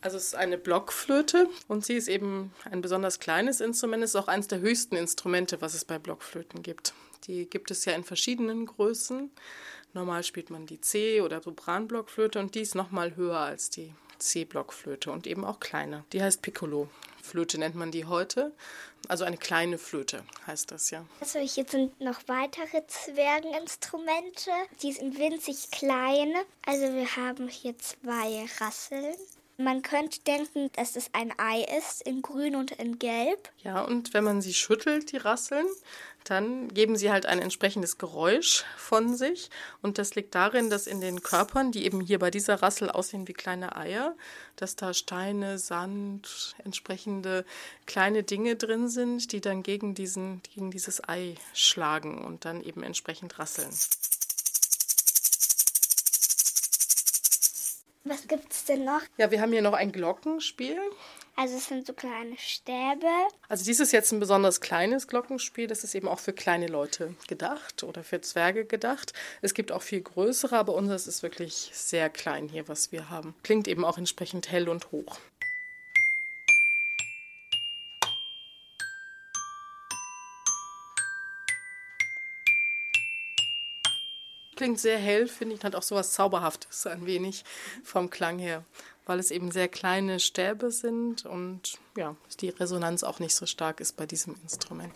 Also 0.00 0.16
es 0.16 0.28
ist 0.28 0.34
eine 0.34 0.56
Blockflöte 0.56 1.48
und 1.68 1.84
sie 1.84 1.94
ist 1.94 2.08
eben 2.08 2.52
ein 2.70 2.80
besonders 2.80 3.20
kleines 3.20 3.60
Instrument. 3.60 4.02
Es 4.02 4.10
ist 4.10 4.16
auch 4.16 4.28
eines 4.28 4.48
der 4.48 4.60
höchsten 4.60 4.96
Instrumente, 4.96 5.60
was 5.60 5.74
es 5.74 5.84
bei 5.84 5.98
Blockflöten 5.98 6.62
gibt. 6.62 6.94
Die 7.26 7.44
gibt 7.44 7.70
es 7.70 7.84
ja 7.84 7.92
in 7.92 8.04
verschiedenen 8.04 8.66
Größen. 8.66 9.30
Normal 9.94 10.24
spielt 10.24 10.50
man 10.50 10.66
die 10.66 10.80
C- 10.80 11.20
oder 11.20 11.40
Sopranblockflöte 11.40 12.40
und 12.40 12.54
die 12.54 12.60
ist 12.60 12.74
nochmal 12.74 13.16
höher 13.16 13.38
als 13.38 13.70
die 13.70 13.94
C-Blockflöte 14.18 15.10
und 15.10 15.26
eben 15.26 15.44
auch 15.44 15.60
kleiner. 15.60 16.04
Die 16.12 16.22
heißt 16.22 16.42
Piccolo. 16.42 16.88
Flöte 17.22 17.58
nennt 17.58 17.74
man 17.74 17.90
die 17.90 18.04
heute. 18.04 18.52
Also 19.08 19.24
eine 19.24 19.36
kleine 19.36 19.78
Flöte 19.78 20.24
heißt 20.46 20.70
das 20.70 20.90
ja. 20.90 21.04
Also 21.20 21.38
hier 21.38 21.64
sind 21.66 21.98
noch 22.00 22.20
weitere 22.26 22.86
Zwergeninstrumente. 22.86 24.50
Die 24.82 24.92
sind 24.92 25.18
winzig 25.18 25.70
klein. 25.70 26.34
Also 26.66 26.92
wir 26.92 27.16
haben 27.16 27.48
hier 27.48 27.78
zwei 27.78 28.46
Rasseln. 28.58 29.16
Man 29.56 29.82
könnte 29.82 30.20
denken, 30.20 30.70
dass 30.74 30.96
es 30.96 31.10
ein 31.12 31.32
Ei 31.38 31.64
ist, 31.78 32.02
in 32.02 32.22
grün 32.22 32.56
und 32.56 32.72
in 32.72 32.98
gelb. 32.98 33.50
Ja, 33.62 33.82
und 33.82 34.12
wenn 34.12 34.24
man 34.24 34.42
sie 34.42 34.52
schüttelt, 34.52 35.12
die 35.12 35.16
Rasseln, 35.16 35.66
dann 36.24 36.68
geben 36.68 36.96
sie 36.96 37.12
halt 37.12 37.26
ein 37.26 37.38
entsprechendes 37.38 37.98
Geräusch 37.98 38.64
von 38.76 39.14
sich. 39.14 39.50
Und 39.82 39.98
das 39.98 40.14
liegt 40.14 40.34
darin, 40.34 40.70
dass 40.70 40.86
in 40.86 41.00
den 41.00 41.22
Körpern, 41.22 41.70
die 41.70 41.84
eben 41.84 42.00
hier 42.00 42.18
bei 42.18 42.30
dieser 42.30 42.62
Rassel 42.62 42.90
aussehen 42.90 43.28
wie 43.28 43.34
kleine 43.34 43.76
Eier, 43.76 44.16
dass 44.56 44.74
da 44.74 44.94
Steine, 44.94 45.58
Sand, 45.58 46.56
entsprechende 46.64 47.44
kleine 47.86 48.22
Dinge 48.22 48.56
drin 48.56 48.88
sind, 48.88 49.32
die 49.32 49.42
dann 49.42 49.62
gegen, 49.62 49.94
diesen, 49.94 50.42
gegen 50.54 50.70
dieses 50.70 51.06
Ei 51.06 51.34
schlagen 51.52 52.24
und 52.24 52.46
dann 52.46 52.62
eben 52.62 52.82
entsprechend 52.82 53.38
rasseln. 53.38 53.70
Was 58.06 58.28
gibt's 58.28 58.64
denn 58.66 58.84
noch? 58.84 59.00
Ja, 59.16 59.30
wir 59.30 59.40
haben 59.40 59.52
hier 59.52 59.62
noch 59.62 59.72
ein 59.72 59.90
Glockenspiel. 59.90 60.78
Also 61.36 61.56
es 61.56 61.66
sind 61.66 61.84
so 61.84 61.92
kleine 61.92 62.36
Stäbe. 62.38 63.08
Also 63.48 63.64
dies 63.64 63.80
ist 63.80 63.90
jetzt 63.92 64.12
ein 64.12 64.20
besonders 64.20 64.60
kleines 64.60 65.08
Glockenspiel. 65.08 65.66
Das 65.66 65.82
ist 65.82 65.96
eben 65.96 66.06
auch 66.06 66.20
für 66.20 66.32
kleine 66.32 66.68
Leute 66.68 67.14
gedacht 67.26 67.82
oder 67.82 68.04
für 68.04 68.20
Zwerge 68.20 68.64
gedacht. 68.64 69.12
Es 69.42 69.52
gibt 69.52 69.72
auch 69.72 69.82
viel 69.82 70.00
größere, 70.00 70.56
aber 70.56 70.74
unseres 70.74 71.08
ist 71.08 71.24
wirklich 71.24 71.70
sehr 71.72 72.08
klein 72.08 72.48
hier, 72.48 72.68
was 72.68 72.92
wir 72.92 73.10
haben. 73.10 73.34
Klingt 73.42 73.66
eben 73.66 73.84
auch 73.84 73.98
entsprechend 73.98 74.52
hell 74.52 74.68
und 74.68 74.92
hoch. 74.92 75.18
Klingt 84.54 84.78
sehr 84.78 84.98
hell, 84.98 85.26
finde 85.26 85.56
ich, 85.56 85.64
hat 85.64 85.74
auch 85.74 85.82
sowas 85.82 86.12
Zauberhaftes 86.12 86.86
ein 86.86 87.06
wenig 87.06 87.44
vom 87.82 88.08
Klang 88.08 88.38
her, 88.38 88.64
weil 89.06 89.18
es 89.18 89.30
eben 89.30 89.50
sehr 89.50 89.68
kleine 89.68 90.20
Stäbe 90.20 90.70
sind 90.70 91.26
und 91.26 91.78
ja, 91.96 92.16
die 92.40 92.48
Resonanz 92.48 93.04
auch 93.04 93.18
nicht 93.18 93.34
so 93.34 93.46
stark 93.46 93.80
ist 93.80 93.96
bei 93.96 94.06
diesem 94.06 94.34
Instrument. 94.42 94.94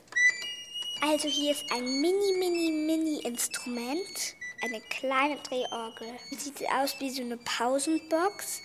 Also 1.00 1.28
hier 1.28 1.52
ist 1.52 1.64
ein 1.70 2.00
mini, 2.00 2.38
mini, 2.38 2.70
mini 2.70 3.20
Instrument. 3.20 4.34
Eine 4.62 4.80
kleine 4.90 5.36
Drehorgel. 5.42 6.08
Sieht 6.36 6.60
aus 6.72 6.96
wie 6.98 7.10
so 7.10 7.22
eine 7.22 7.36
Pausenbox. 7.36 8.62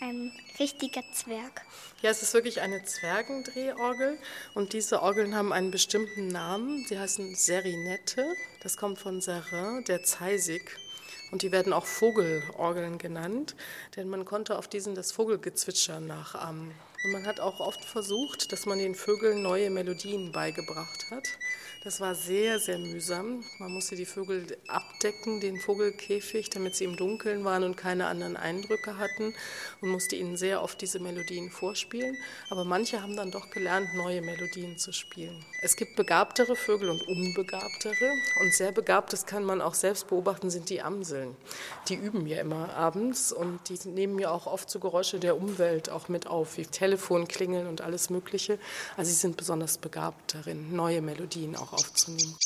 Ein 0.00 0.32
richtiger 0.58 1.02
Zwerg. 1.12 1.62
Ja, 2.02 2.10
es 2.10 2.22
ist 2.22 2.34
wirklich 2.34 2.60
eine 2.60 2.84
Zwergendrehorgel 2.84 4.18
und 4.54 4.72
diese 4.72 5.02
Orgeln 5.02 5.34
haben 5.34 5.52
einen 5.52 5.70
bestimmten 5.70 6.28
Namen. 6.28 6.84
Sie 6.86 6.98
heißen 6.98 7.34
Serinette. 7.34 8.34
Das 8.62 8.76
kommt 8.76 8.98
von 8.98 9.20
Serin, 9.20 9.84
der 9.84 10.02
Zeisig. 10.02 10.78
Und 11.34 11.42
die 11.42 11.50
werden 11.50 11.72
auch 11.72 11.84
Vogelorgeln 11.84 12.96
genannt, 12.96 13.56
denn 13.96 14.08
man 14.08 14.24
konnte 14.24 14.56
auf 14.56 14.68
diesen 14.68 14.94
das 14.94 15.10
Vogelgezwitscher 15.10 15.98
nachahmen. 15.98 16.70
Und 17.04 17.12
man 17.12 17.26
hat 17.26 17.38
auch 17.38 17.60
oft 17.60 17.84
versucht, 17.84 18.50
dass 18.50 18.64
man 18.64 18.78
den 18.78 18.94
Vögeln 18.94 19.42
neue 19.42 19.68
Melodien 19.68 20.32
beigebracht 20.32 21.10
hat. 21.10 21.28
Das 21.84 22.00
war 22.00 22.14
sehr, 22.14 22.58
sehr 22.58 22.78
mühsam. 22.78 23.44
Man 23.58 23.70
musste 23.70 23.94
die 23.94 24.06
Vögel 24.06 24.56
abdecken, 24.68 25.40
den 25.40 25.60
Vogelkäfig, 25.60 26.48
damit 26.48 26.74
sie 26.76 26.84
im 26.84 26.96
Dunkeln 26.96 27.44
waren 27.44 27.62
und 27.62 27.76
keine 27.76 28.06
anderen 28.06 28.38
Eindrücke 28.38 28.96
hatten 28.96 29.34
und 29.82 29.90
musste 29.90 30.16
ihnen 30.16 30.38
sehr 30.38 30.62
oft 30.62 30.80
diese 30.80 30.98
Melodien 30.98 31.50
vorspielen. 31.50 32.16
Aber 32.48 32.64
manche 32.64 33.02
haben 33.02 33.16
dann 33.16 33.30
doch 33.30 33.50
gelernt, 33.50 33.94
neue 33.94 34.22
Melodien 34.22 34.78
zu 34.78 34.94
spielen. 34.94 35.44
Es 35.60 35.76
gibt 35.76 35.94
begabtere 35.94 36.56
Vögel 36.56 36.88
und 36.88 37.06
unbegabtere. 37.06 38.12
Und 38.40 38.54
sehr 38.54 38.72
begabt, 38.72 39.12
das 39.12 39.26
kann 39.26 39.44
man 39.44 39.60
auch 39.60 39.74
selbst 39.74 40.08
beobachten, 40.08 40.48
sind 40.48 40.70
die 40.70 40.80
Amseln. 40.80 41.36
Die 41.90 41.96
üben 41.96 42.26
ja 42.26 42.40
immer 42.40 42.74
abends 42.74 43.30
und 43.30 43.60
die 43.68 43.78
nehmen 43.90 44.18
ja 44.18 44.30
auch 44.30 44.46
oft 44.46 44.70
so 44.70 44.80
Geräusche 44.80 45.18
der 45.18 45.36
Umwelt 45.36 45.90
auch 45.90 46.08
mit 46.08 46.28
auf, 46.28 46.56
wie 46.56 46.64
Telefonklingeln 46.94 47.66
und 47.66 47.80
alles 47.80 48.08
Mögliche. 48.10 48.58
Also 48.96 49.10
sie 49.10 49.16
sind 49.16 49.36
besonders 49.36 49.78
begabt 49.78 50.34
darin, 50.34 50.74
neue 50.74 51.02
Melodien 51.02 51.56
auch 51.56 51.72
aufzunehmen. 51.72 52.36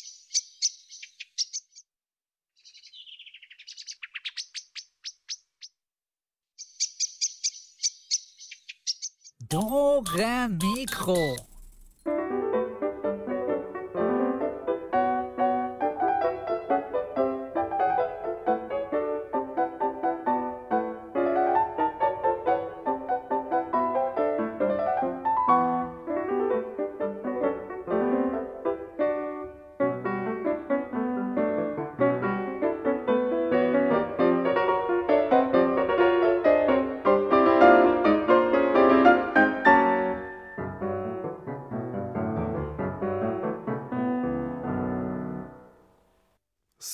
Dore 9.51 10.49
Mikro. 10.49 11.37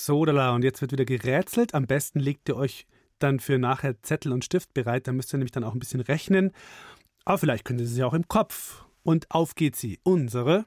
Sodala. 0.04 0.54
Und 0.54 0.64
jetzt 0.64 0.80
wird 0.80 0.92
wieder 0.92 1.04
gerätselt. 1.04 1.74
Am 1.74 1.86
besten 1.86 2.20
legt 2.20 2.48
ihr 2.48 2.56
euch 2.56 2.86
dann 3.18 3.40
für 3.40 3.58
nachher 3.58 4.02
Zettel 4.02 4.32
und 4.32 4.44
Stift 4.44 4.74
bereit. 4.74 5.06
Da 5.06 5.12
müsst 5.12 5.32
ihr 5.34 5.38
nämlich 5.38 5.52
dann 5.52 5.64
auch 5.64 5.72
ein 5.72 5.78
bisschen 5.78 6.00
rechnen. 6.00 6.52
Aber 7.24 7.38
vielleicht 7.38 7.64
könnt 7.64 7.80
ihr 7.80 7.86
sie 7.86 8.04
auch 8.04 8.14
im 8.14 8.28
Kopf. 8.28 8.84
Und 9.02 9.30
auf 9.30 9.54
geht 9.54 9.76
sie. 9.76 9.98
Unsere 10.02 10.66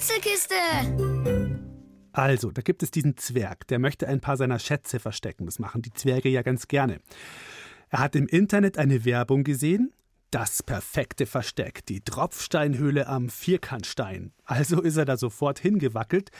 Rätselkiste! 0.00 0.54
Also, 2.12 2.50
da 2.50 2.62
gibt 2.62 2.82
es 2.82 2.90
diesen 2.90 3.16
Zwerg, 3.16 3.66
der 3.68 3.78
möchte 3.78 4.08
ein 4.08 4.20
paar 4.20 4.36
seiner 4.36 4.58
Schätze 4.58 4.98
verstecken. 4.98 5.46
Das 5.46 5.58
machen 5.58 5.82
die 5.82 5.92
Zwerge 5.92 6.28
ja 6.28 6.42
ganz 6.42 6.66
gerne. 6.68 7.00
Er 7.88 8.00
hat 8.00 8.16
im 8.16 8.26
Internet 8.26 8.78
eine 8.78 9.04
Werbung 9.04 9.44
gesehen. 9.44 9.92
Das 10.30 10.62
perfekte 10.62 11.26
Versteck, 11.26 11.84
die 11.86 12.02
Tropfsteinhöhle 12.02 13.08
am 13.08 13.28
Vierkantstein. 13.28 14.32
Also 14.44 14.80
ist 14.80 14.96
er 14.96 15.04
da 15.04 15.16
sofort 15.16 15.58
hingewackelt. 15.58 16.30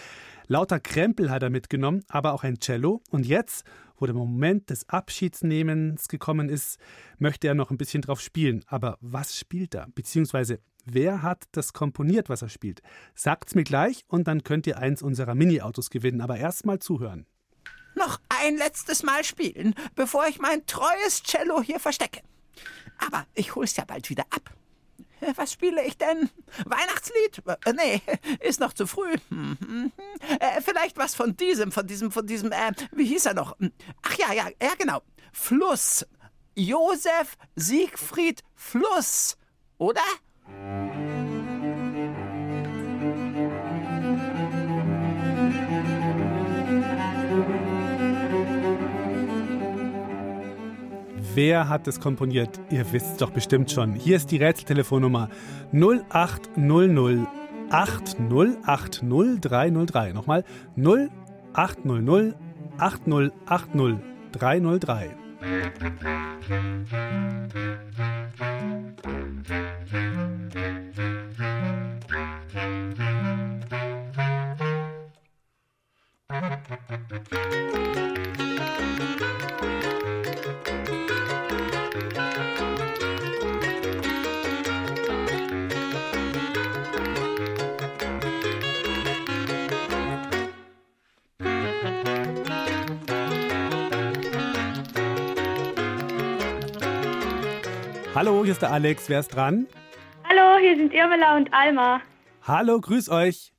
Lauter 0.47 0.79
Krempel 0.79 1.29
hat 1.29 1.43
er 1.43 1.51
mitgenommen, 1.51 2.05
aber 2.09 2.33
auch 2.33 2.45
ein 2.45 2.61
Cello. 2.61 3.03
Und 3.11 3.27
jetzt, 3.27 3.65
wo 3.97 4.07
der 4.07 4.15
Moment 4.15 4.71
des 4.71 4.89
Abschiedsnehmens 4.89 6.07
gekommen 6.07 6.49
ist, 6.49 6.79
möchte 7.19 7.49
er 7.49 7.57
noch 7.57 7.73
ein 7.73 7.79
bisschen 7.79 8.03
drauf 8.03 8.21
spielen. 8.21 8.65
Aber 8.69 8.97
was 9.01 9.37
spielt 9.37 9.75
er? 9.75 9.89
Beziehungsweise, 9.93 10.61
wer 10.85 11.23
hat 11.23 11.47
das 11.51 11.73
komponiert, 11.73 12.29
was 12.29 12.43
er 12.43 12.49
spielt? 12.49 12.83
Sagt's 13.17 13.57
mir 13.57 13.65
gleich 13.65 14.05
und 14.07 14.29
dann 14.29 14.45
könnt 14.45 14.69
ihr 14.69 14.79
eins 14.79 15.03
unserer 15.03 15.35
Mini-Autos 15.35 15.91
gewinnen. 15.91 16.21
Aber 16.21 16.37
erst 16.37 16.65
mal 16.65 16.79
zuhören. 16.79 17.27
Noch 17.97 18.21
ein 18.29 18.57
letztes 18.57 19.03
Mal 19.03 19.25
spielen, 19.25 19.75
bevor 19.97 20.29
ich 20.29 20.39
mein 20.39 20.65
treues 20.67 21.25
Cello 21.25 21.61
hier 21.61 21.81
verstecke. 21.81 22.21
Aber 23.07 23.27
ich 23.35 23.55
hol's 23.55 23.77
ja 23.77 23.85
bald 23.85 24.11
wieder 24.11 24.25
ab. 24.31 24.53
Äh, 25.21 25.33
Was 25.37 25.53
spiele 25.53 25.85
ich 25.85 25.97
denn? 25.97 26.31
Weihnachtslied? 26.65 27.43
Äh, 27.65 27.73
nee, 27.73 28.03
ist 28.41 28.61
noch 28.61 28.73
zu 28.73 28.87
früh. 28.87 29.17
Hm. 29.29 29.93
Äh, 30.39 30.61
vielleicht 30.61 30.97
was 30.97 31.15
von 31.15 31.37
diesem, 31.37 31.73
von 31.73 31.87
diesem, 31.87 32.11
von 32.11 32.27
diesem, 32.27 32.53
äh, 32.53 32.73
wie 32.93 33.07
hieß 33.07 33.27
er 33.27 33.35
noch? 33.35 33.57
Ach 34.03 34.19
ja, 34.19 34.33
ja, 34.33 34.49
ja, 34.63 34.75
genau. 34.79 35.03
Fluss. 35.33 36.07
Josef 36.55 37.37
Siegfried 37.57 38.43
Fluss. 38.55 39.37
Oder? 39.79 40.03
Wer 51.35 51.69
hat 51.69 51.87
es 51.87 52.01
komponiert? 52.01 52.59
Ihr 52.71 52.91
wisst 52.93 53.13
es 53.13 53.19
doch 53.19 53.31
bestimmt 53.31 53.71
schon. 53.71 53.95
Hier 53.95 54.17
ist 54.17 54.33
die 54.33 54.39
Rätseltelefonnummer 54.39 55.29
0800 55.73 57.29
8080303. 57.71 60.13
Nochmal 60.13 60.45
0800 60.77 62.35
8080303. 62.79 65.11
Hallo, 98.21 98.43
hier 98.45 98.53
ist 98.53 98.61
der 98.61 98.71
Alex. 98.71 99.09
Wer 99.09 99.21
ist 99.21 99.29
dran? 99.35 99.67
Hallo, 100.29 100.59
hier 100.61 100.77
sind 100.77 100.93
Irmela 100.93 101.39
und 101.39 101.55
Alma. 101.55 102.03
Hallo, 102.43 102.79
grüß 102.79 103.09
euch. 103.09 103.55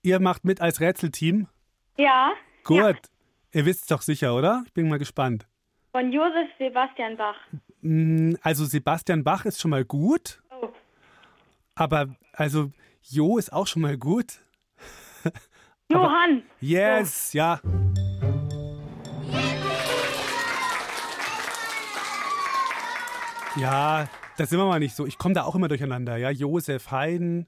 Ihr 0.00 0.20
macht 0.20 0.42
mit 0.42 0.62
als 0.62 0.80
Rätselteam? 0.80 1.48
Ja, 1.98 2.32
Gut. 2.64 2.96
Ihr 3.52 3.66
wisst 3.66 3.82
es 3.82 3.86
doch 3.88 4.00
sicher, 4.00 4.34
oder? 4.34 4.62
Ich 4.66 4.72
bin 4.72 4.88
mal 4.88 4.98
gespannt. 4.98 5.46
von 5.92 6.10
Josef 6.10 6.48
Sebastian 6.58 7.18
Bach. 7.18 7.36
Mm, 7.82 8.36
Also 8.40 8.64
Sebastian 8.64 9.22
Bach 9.22 9.44
ist 9.44 9.60
schon 9.60 9.70
mal 9.70 9.84
gut, 9.84 10.42
Oh, 10.50 10.70
aber 11.74 12.08
also 12.32 12.70
Jo 13.02 13.36
ist 13.36 13.52
auch 13.52 13.66
schon 13.66 13.82
mal 13.82 13.98
gut. 13.98 14.38
Johann. 15.92 16.42
Yes, 16.60 17.34
ja. 17.34 17.60
Ja, 23.60 24.08
da 24.36 24.46
sind 24.46 24.58
wir 24.58 24.66
mal 24.66 24.78
nicht 24.78 24.94
so. 24.94 25.06
Ich 25.06 25.18
komme 25.18 25.34
da 25.34 25.44
auch 25.44 25.54
immer 25.54 25.68
durcheinander. 25.68 26.16
Ja, 26.16 26.30
Josef 26.30 26.90
Haydn, 26.90 27.46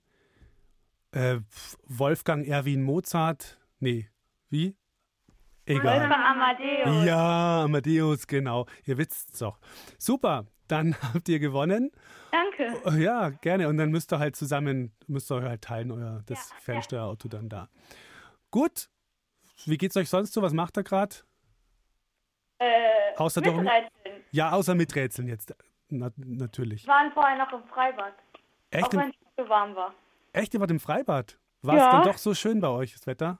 äh, 1.12 1.38
Wolfgang 1.86 2.46
Erwin 2.46 2.82
Mozart. 2.82 3.58
Nee, 3.80 4.08
wie? 4.50 4.76
Egal. 5.64 6.00
Wolfgang 6.00 6.24
Amadeus. 6.24 7.04
Ja, 7.06 7.62
Amadeus, 7.64 8.26
genau. 8.26 8.66
Ihr 8.84 8.98
wisst's 8.98 9.38
doch. 9.38 9.58
Super, 9.98 10.46
dann 10.68 10.94
habt 11.14 11.28
ihr 11.28 11.38
gewonnen. 11.38 11.90
Danke. 12.30 12.76
Oh, 12.84 12.90
Ja, 12.92 13.30
gerne. 13.30 13.68
Und 13.68 13.76
dann 13.78 13.90
müsst 13.90 14.12
ihr 14.12 14.18
halt 14.18 14.36
zusammen, 14.36 14.92
müsst 15.06 15.30
ihr 15.30 15.36
euch 15.36 15.44
halt 15.44 15.62
teilen, 15.62 15.90
euer 15.92 16.22
das 16.26 16.50
Fernsteuerauto 16.60 17.28
dann 17.28 17.48
da. 17.48 17.68
Gut. 18.50 18.88
Wie 19.66 19.78
geht's 19.78 19.96
euch 19.96 20.08
sonst 20.08 20.32
so? 20.32 20.42
Was 20.42 20.52
macht 20.52 20.76
ihr 20.76 20.82
gerade? 20.82 21.14
Äh, 22.58 23.14
Außer 23.16 23.40
doch- 23.40 23.56
mitreißen. 23.56 23.90
Ja, 24.32 24.52
außer 24.52 24.74
mit 24.74 24.94
Rätseln 24.96 25.28
jetzt. 25.28 25.54
Na, 25.98 26.10
natürlich. 26.16 26.84
Wir 26.86 26.92
waren 26.94 27.12
vorher 27.12 27.36
noch 27.38 27.52
im 27.52 27.62
Freibad. 27.68 28.14
Echt? 28.70 28.84
Auch 28.86 28.92
wenn 28.92 29.00
es 29.00 29.06
nicht 29.08 29.18
so 29.36 29.48
warm 29.48 29.74
war. 29.76 29.94
echt, 30.32 30.54
ihr 30.54 30.60
wart 30.60 30.70
im 30.70 30.80
Freibad? 30.80 31.38
War 31.62 31.74
es 31.76 31.82
Ja. 31.82 31.90
dann 31.92 32.04
doch 32.04 32.18
so 32.18 32.34
schön 32.34 32.60
bei 32.60 32.68
euch, 32.68 32.92
das 32.94 33.06
Wetter? 33.06 33.38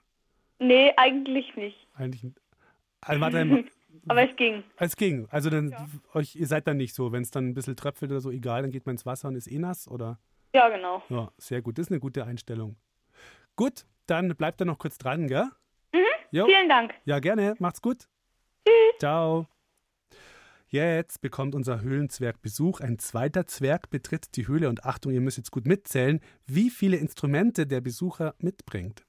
Nee, 0.59 0.93
eigentlich 0.97 1.55
nicht. 1.57 1.89
Eigentlich. 1.95 2.23
n- 2.25 2.35
Also, 3.01 3.25
Aber 4.09 4.29
es 4.29 4.37
ging. 4.37 4.63
es 4.77 4.97
ging. 4.97 5.27
Also 5.31 5.51
dann 5.51 5.75
euch, 6.15 6.35
ihr 6.37 6.47
seid 6.47 6.67
dann 6.67 6.77
nicht 6.77 6.95
so, 6.95 7.13
wenn 7.13 7.23
es 7.23 7.31
dann 7.31 7.49
ein 7.49 7.55
bisschen 7.55 7.77
tröpfelt 7.77 8.11
oder 8.11 8.21
so, 8.21 8.31
egal, 8.31 8.63
dann 8.63 8.71
geht 8.71 8.87
man 8.87 8.95
ins 8.95 9.05
Wasser 9.07 9.29
und 9.29 9.35
ist 9.37 9.49
eh 9.51 9.59
nass, 9.59 9.87
oder? 9.89 10.19
Ja, 10.55 10.69
genau. 10.69 11.03
Ja, 11.09 11.31
sehr 11.39 11.63
gut. 11.63 11.79
Das 11.79 11.87
ist 11.87 11.91
eine 11.93 12.01
gute 12.01 12.25
Einstellung. 12.25 12.77
Gut, 13.57 13.85
dann 14.07 14.29
bleibt 14.37 14.61
da 14.61 14.65
noch 14.65 14.79
kurz 14.79 14.99
dran, 14.99 15.29
gell? 15.29 15.49
Jo. 16.31 16.47
Vielen 16.47 16.69
Dank. 16.69 16.95
Ja, 17.05 17.19
gerne. 17.19 17.55
Macht's 17.59 17.83
gut. 17.83 18.09
Tschüss. 18.67 18.99
Ciao. 18.99 19.47
Jetzt 20.73 21.21
bekommt 21.21 21.55
unser 21.55 21.83
Höhlenzwerg 21.83 22.41
Besuch. 22.41 22.81
Ein 22.81 22.99
zweiter 22.99 23.47
Zwerg 23.47 23.91
betritt 23.91 24.37
die 24.37 24.49
Höhle 24.49 24.71
und 24.71 24.87
Achtung, 24.87 25.13
ihr 25.13 25.21
müsst 25.21 25.37
jetzt 25.37 25.51
gut 25.51 25.67
mitzählen, 25.67 26.19
wie 26.47 26.71
viele 26.71 26.97
Instrumente 26.97 27.67
der 27.67 27.83
Besucher 27.83 28.35
mitbringt. 28.39 29.03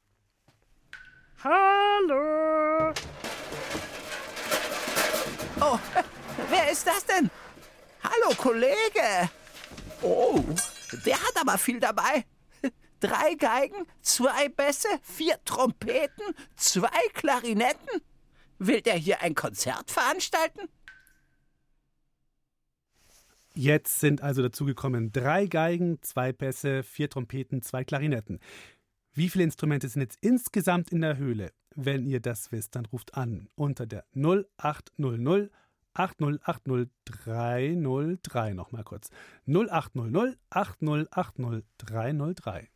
Hallo! 1.42 2.94
Oh, 5.62 5.80
wer 6.50 6.70
ist 6.70 6.86
das 6.86 7.06
denn? 7.06 7.32
Hallo, 8.04 8.36
Kollege. 8.36 9.30
Oh, 10.02 10.44
der 11.06 11.16
hat 11.16 11.38
aber 11.40 11.58
viel 11.58 11.80
dabei. 11.80 12.26
Drei 13.00 13.36
Geigen, 13.36 13.88
zwei 14.02 14.50
Bässe, 14.50 14.90
vier 15.02 15.42
Trompeten, 15.46 16.26
zwei 16.58 17.08
Klarinetten. 17.14 18.02
Will 18.60 18.82
der 18.82 18.96
hier 18.96 19.22
ein 19.22 19.34
Konzert 19.34 19.92
veranstalten? 19.92 20.68
Jetzt 23.56 24.00
sind 24.00 24.24
also 24.24 24.42
dazugekommen 24.42 25.12
drei 25.12 25.46
Geigen, 25.46 26.02
zwei 26.02 26.34
Bässe, 26.34 26.82
vier 26.82 27.08
Trompeten, 27.10 27.62
zwei 27.62 27.84
Klarinetten. 27.84 28.40
Wie 29.14 29.30
viele 29.30 29.44
Instrumente 29.44 29.88
sind 29.90 30.02
jetzt 30.02 30.18
insgesamt 30.22 30.92
in 30.92 31.02
der 31.02 31.18
Höhle? 31.18 31.52
Wenn 31.76 32.08
ihr 32.08 32.20
das 32.20 32.52
wisst, 32.52 32.76
dann 32.76 32.86
ruft 32.88 33.14
an 33.16 33.50
unter 33.56 33.86
der 33.86 34.06
0800 34.16 35.52
8080 35.94 36.90
303. 37.06 38.54
Nochmal 38.54 38.84
kurz. 38.84 39.12
0800 39.46 40.38
8080 40.50 41.64
303. 41.78 42.70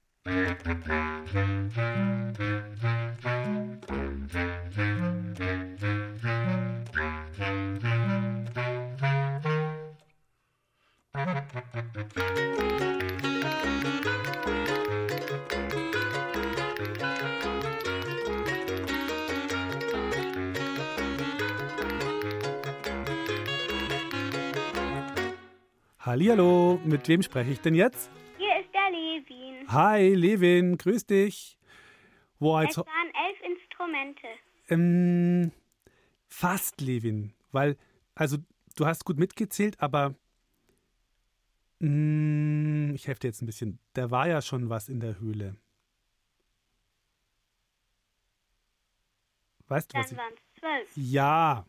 Hallihallo, 25.99 26.79
mit 26.85 27.07
wem 27.07 27.21
spreche 27.21 27.51
ich 27.51 27.59
denn 27.61 27.75
jetzt? 27.75 28.09
Hier 28.37 28.59
ist 28.59 28.69
der 28.73 28.89
Levin. 28.91 29.67
Hi, 29.69 30.13
Levin, 30.13 30.77
grüß 30.77 31.05
dich. 31.05 31.57
Wo 32.39 32.59
Es 32.59 32.77
waren 32.77 32.87
elf 33.27 33.37
Instrumente. 33.41 34.27
ähm, 34.69 35.51
fast 36.27 36.79
Levin, 36.81 37.33
weil 37.51 37.77
also 38.15 38.37
du 38.75 38.85
hast 38.85 39.05
gut 39.05 39.17
mitgezählt, 39.17 39.75
aber 39.79 40.15
ich 41.79 43.07
helfe 43.07 43.19
dir 43.19 43.27
jetzt 43.27 43.41
ein 43.41 43.45
bisschen. 43.45 43.79
Da 43.93 44.09
war 44.09 44.27
ja 44.27 44.41
schon 44.41 44.69
was 44.69 44.89
in 44.89 44.99
der 44.99 45.19
Höhle. 45.19 45.55
Weißt 49.67 49.91
du 49.91 49.93
Dann 49.93 50.03
was? 50.03 50.11
Ich, 50.11 50.17
waren 50.17 50.33
es 50.33 50.59
zwölf. 50.59 50.91
ja. 50.95 51.65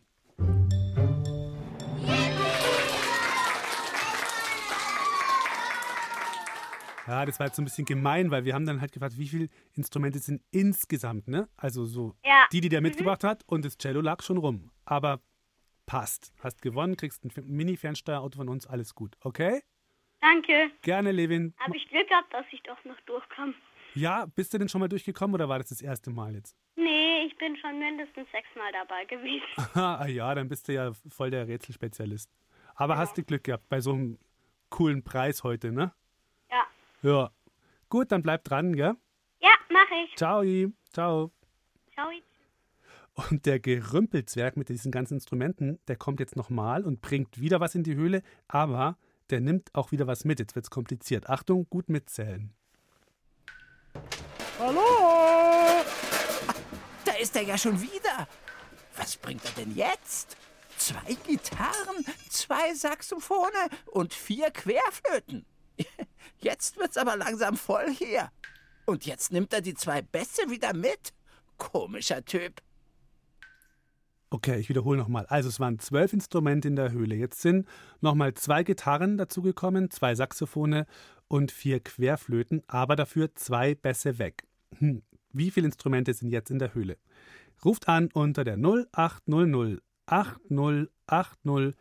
Ja, 7.06 7.24
das 7.24 7.38
war 7.40 7.46
jetzt 7.46 7.56
so 7.56 7.62
ein 7.62 7.64
bisschen 7.64 7.86
gemein, 7.86 8.30
weil 8.30 8.44
wir 8.44 8.54
haben 8.54 8.66
dann 8.66 8.82
halt 8.82 8.92
gefragt, 8.92 9.16
wie 9.16 9.28
viele 9.28 9.48
Instrumente 9.72 10.18
sind 10.18 10.42
insgesamt, 10.50 11.26
ne? 11.26 11.48
Also 11.56 11.86
so 11.86 12.14
Ja. 12.22 12.44
die, 12.52 12.60
die 12.60 12.68
der 12.68 12.82
mitgebracht 12.82 13.24
hat 13.24 13.44
und 13.46 13.64
das 13.64 13.78
Cello 13.78 14.02
lag 14.02 14.22
schon 14.22 14.36
rum. 14.36 14.70
Aber 14.84 15.20
passt. 15.86 16.32
Hast 16.40 16.60
gewonnen, 16.60 16.96
kriegst 16.98 17.24
ein 17.24 17.30
Mini-Fernsteuerauto 17.46 18.36
von 18.36 18.50
uns, 18.50 18.66
alles 18.66 18.94
gut. 18.94 19.16
Okay? 19.22 19.62
Danke. 20.20 20.70
Gerne, 20.82 21.12
Levin. 21.12 21.54
Habe 21.58 21.76
ich 21.76 21.88
Glück 21.88 22.08
gehabt, 22.08 22.32
dass 22.32 22.44
ich 22.50 22.62
doch 22.62 22.82
noch 22.84 23.00
durchkam. 23.02 23.54
Ja, 23.94 24.26
bist 24.26 24.52
du 24.52 24.58
denn 24.58 24.68
schon 24.68 24.80
mal 24.80 24.88
durchgekommen 24.88 25.34
oder 25.34 25.48
war 25.48 25.58
das 25.58 25.68
das 25.68 25.80
erste 25.80 26.10
Mal 26.10 26.34
jetzt? 26.34 26.56
Nee, 26.76 27.24
ich 27.26 27.36
bin 27.38 27.56
schon 27.56 27.78
mindestens 27.78 28.30
sechsmal 28.30 28.70
dabei 28.72 29.04
gewesen. 29.06 29.46
ah 29.74 30.06
ja, 30.06 30.34
dann 30.34 30.48
bist 30.48 30.68
du 30.68 30.74
ja 30.74 30.92
voll 31.08 31.30
der 31.30 31.48
Rätselspezialist. 31.48 32.30
Aber 32.74 32.96
hast 32.96 33.16
du 33.18 33.24
Glück 33.24 33.44
gehabt 33.44 33.68
bei 33.68 33.80
so 33.80 33.92
einem 33.92 34.18
coolen 34.70 35.02
Preis 35.02 35.42
heute, 35.42 35.72
ne? 35.72 35.92
Ja. 36.50 36.66
Ja. 37.02 37.30
Gut, 37.88 38.12
dann 38.12 38.22
bleib 38.22 38.44
dran, 38.44 38.74
gell? 38.76 38.94
Ja, 39.40 39.50
mach 39.70 39.90
ich. 40.04 40.14
Ciao. 40.16 40.42
Ciao. 40.92 41.32
Ciao. 41.92 42.10
Und 43.30 43.46
der 43.46 43.58
Gerümpelzwerg 43.58 44.56
mit 44.56 44.68
diesen 44.68 44.92
ganzen 44.92 45.14
Instrumenten, 45.14 45.80
der 45.88 45.96
kommt 45.96 46.20
jetzt 46.20 46.36
nochmal 46.36 46.84
und 46.84 47.00
bringt 47.00 47.40
wieder 47.40 47.58
was 47.58 47.74
in 47.74 47.82
die 47.82 47.96
Höhle, 47.96 48.22
aber 48.46 48.96
der 49.30 49.40
nimmt 49.40 49.74
auch 49.74 49.92
wieder 49.92 50.06
was 50.06 50.24
mit. 50.24 50.38
Jetzt 50.38 50.54
wird's 50.54 50.70
kompliziert. 50.70 51.28
Achtung, 51.28 51.66
gut 51.68 51.88
mitzählen. 51.88 52.52
Hallo! 54.58 55.84
Da 57.04 57.12
ist 57.12 57.36
er 57.36 57.42
ja 57.42 57.56
schon 57.56 57.80
wieder. 57.80 58.28
Was 58.96 59.16
bringt 59.16 59.44
er 59.44 59.52
denn 59.52 59.74
jetzt? 59.74 60.36
Zwei 60.76 61.14
Gitarren, 61.26 62.04
zwei 62.28 62.74
Saxophone 62.74 63.52
und 63.86 64.14
vier 64.14 64.50
Querflöten. 64.50 65.44
Jetzt 66.40 66.76
wird's 66.76 66.96
aber 66.96 67.16
langsam 67.16 67.56
voll 67.56 67.90
hier. 67.90 68.30
Und 68.86 69.04
jetzt 69.04 69.32
nimmt 69.32 69.52
er 69.52 69.60
die 69.60 69.74
zwei 69.74 70.02
Bässe 70.02 70.48
wieder 70.48 70.72
mit? 70.72 71.12
Komischer 71.56 72.24
Typ. 72.24 72.62
Okay, 74.30 74.58
ich 74.58 74.68
wiederhole 74.68 74.98
nochmal. 74.98 75.24
Also 75.26 75.48
es 75.48 75.58
waren 75.58 75.78
zwölf 75.78 76.12
Instrumente 76.12 76.68
in 76.68 76.76
der 76.76 76.92
Höhle. 76.92 77.14
Jetzt 77.14 77.40
sind 77.40 77.66
nochmal 78.00 78.34
zwei 78.34 78.62
Gitarren 78.62 79.16
dazugekommen, 79.16 79.90
zwei 79.90 80.14
Saxophone 80.14 80.84
und 81.28 81.50
vier 81.50 81.80
Querflöten, 81.80 82.62
aber 82.66 82.94
dafür 82.94 83.34
zwei 83.34 83.74
Bässe 83.74 84.18
weg. 84.18 84.44
Hm. 84.78 85.02
Wie 85.32 85.50
viele 85.50 85.66
Instrumente 85.66 86.12
sind 86.12 86.30
jetzt 86.30 86.50
in 86.50 86.58
der 86.58 86.74
Höhle? 86.74 86.98
Ruft 87.64 87.88
an 87.88 88.10
unter 88.12 88.44
der 88.44 88.58
0800 88.58 89.82
8080 91.06 91.78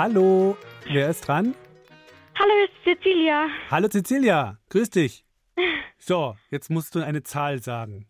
Hallo, 0.00 0.56
wer 0.84 1.10
ist 1.10 1.26
dran? 1.26 1.56
Hallo, 2.38 2.52
es 2.62 2.70
ist 2.70 2.84
Cecilia. 2.84 3.48
Hallo, 3.68 3.88
Cecilia, 3.88 4.56
grüß 4.70 4.90
dich. 4.90 5.24
So, 5.98 6.36
jetzt 6.50 6.70
musst 6.70 6.94
du 6.94 7.04
eine 7.04 7.24
Zahl 7.24 7.60
sagen. 7.60 8.06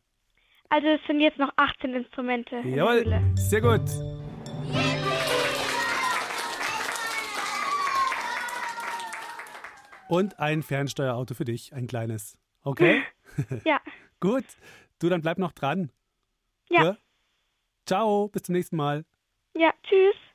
Also 0.69 0.87
es 0.87 1.01
sind 1.07 1.21
jetzt 1.21 1.39
noch 1.39 1.51
18 1.57 1.95
Instrumente. 1.95 2.57
Jawohl, 2.59 3.07
sehr 3.37 3.63
gut. 3.63 3.81
Und 10.11 10.39
ein 10.39 10.63
Fernsteuerauto 10.63 11.33
für 11.33 11.47
dich, 11.47 11.73
ein 11.73 11.87
kleines. 11.87 12.39
Okay? 12.65 13.03
ja. 13.65 13.81
gut. 14.21 14.45
Du, 14.99 15.09
dann 15.09 15.23
bleib 15.23 15.39
noch 15.39 15.53
dran. 15.53 15.91
Ja. 16.69 16.85
ja. 16.85 16.97
Ciao, 17.87 18.29
bis 18.29 18.43
zum 18.43 18.53
nächsten 18.53 18.77
Mal. 18.77 19.07
Ja, 19.57 19.73
tschüss. 19.83 20.28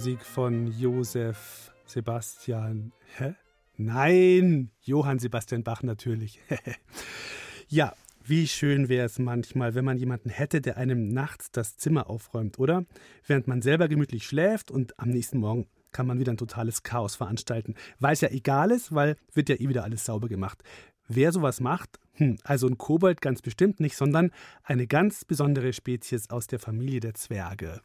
Musik 0.00 0.24
von 0.24 0.72
Josef 0.78 1.70
Sebastian. 1.84 2.90
Hä? 3.18 3.34
Nein, 3.76 4.70
Johann 4.80 5.18
Sebastian 5.18 5.62
Bach 5.62 5.82
natürlich. 5.82 6.40
ja, 7.68 7.92
wie 8.24 8.48
schön 8.48 8.88
wäre 8.88 9.04
es 9.04 9.18
manchmal, 9.18 9.74
wenn 9.74 9.84
man 9.84 9.98
jemanden 9.98 10.30
hätte, 10.30 10.62
der 10.62 10.78
einem 10.78 11.08
nachts 11.08 11.50
das 11.50 11.76
Zimmer 11.76 12.08
aufräumt, 12.08 12.58
oder? 12.58 12.86
Während 13.26 13.46
man 13.46 13.60
selber 13.60 13.88
gemütlich 13.88 14.24
schläft 14.24 14.70
und 14.70 14.98
am 14.98 15.10
nächsten 15.10 15.36
Morgen 15.36 15.66
kann 15.92 16.06
man 16.06 16.18
wieder 16.18 16.32
ein 16.32 16.38
totales 16.38 16.82
Chaos 16.82 17.16
veranstalten. 17.16 17.74
Weil 17.98 18.14
es 18.14 18.22
ja 18.22 18.30
egal 18.30 18.70
ist, 18.70 18.94
weil 18.94 19.18
wird 19.34 19.50
ja 19.50 19.56
eh 19.56 19.68
wieder 19.68 19.84
alles 19.84 20.06
sauber 20.06 20.28
gemacht. 20.28 20.62
Wer 21.08 21.30
sowas 21.30 21.60
macht, 21.60 21.98
hm, 22.14 22.38
also 22.42 22.66
ein 22.66 22.78
Kobold 22.78 23.20
ganz 23.20 23.42
bestimmt 23.42 23.80
nicht, 23.80 23.98
sondern 23.98 24.30
eine 24.62 24.86
ganz 24.86 25.26
besondere 25.26 25.74
Spezies 25.74 26.30
aus 26.30 26.46
der 26.46 26.58
Familie 26.58 27.00
der 27.00 27.12
Zwerge. 27.12 27.82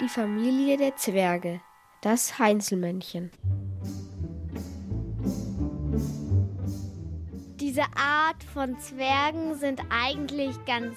Die 0.00 0.08
Familie 0.08 0.78
der 0.78 0.96
Zwerge. 0.96 1.60
Das 2.00 2.38
Heinzelmännchen. 2.38 3.30
Diese 7.60 7.82
Art 7.94 8.42
von 8.54 8.78
Zwergen 8.78 9.56
sind 9.56 9.82
eigentlich 9.90 10.56
ganz 10.64 10.96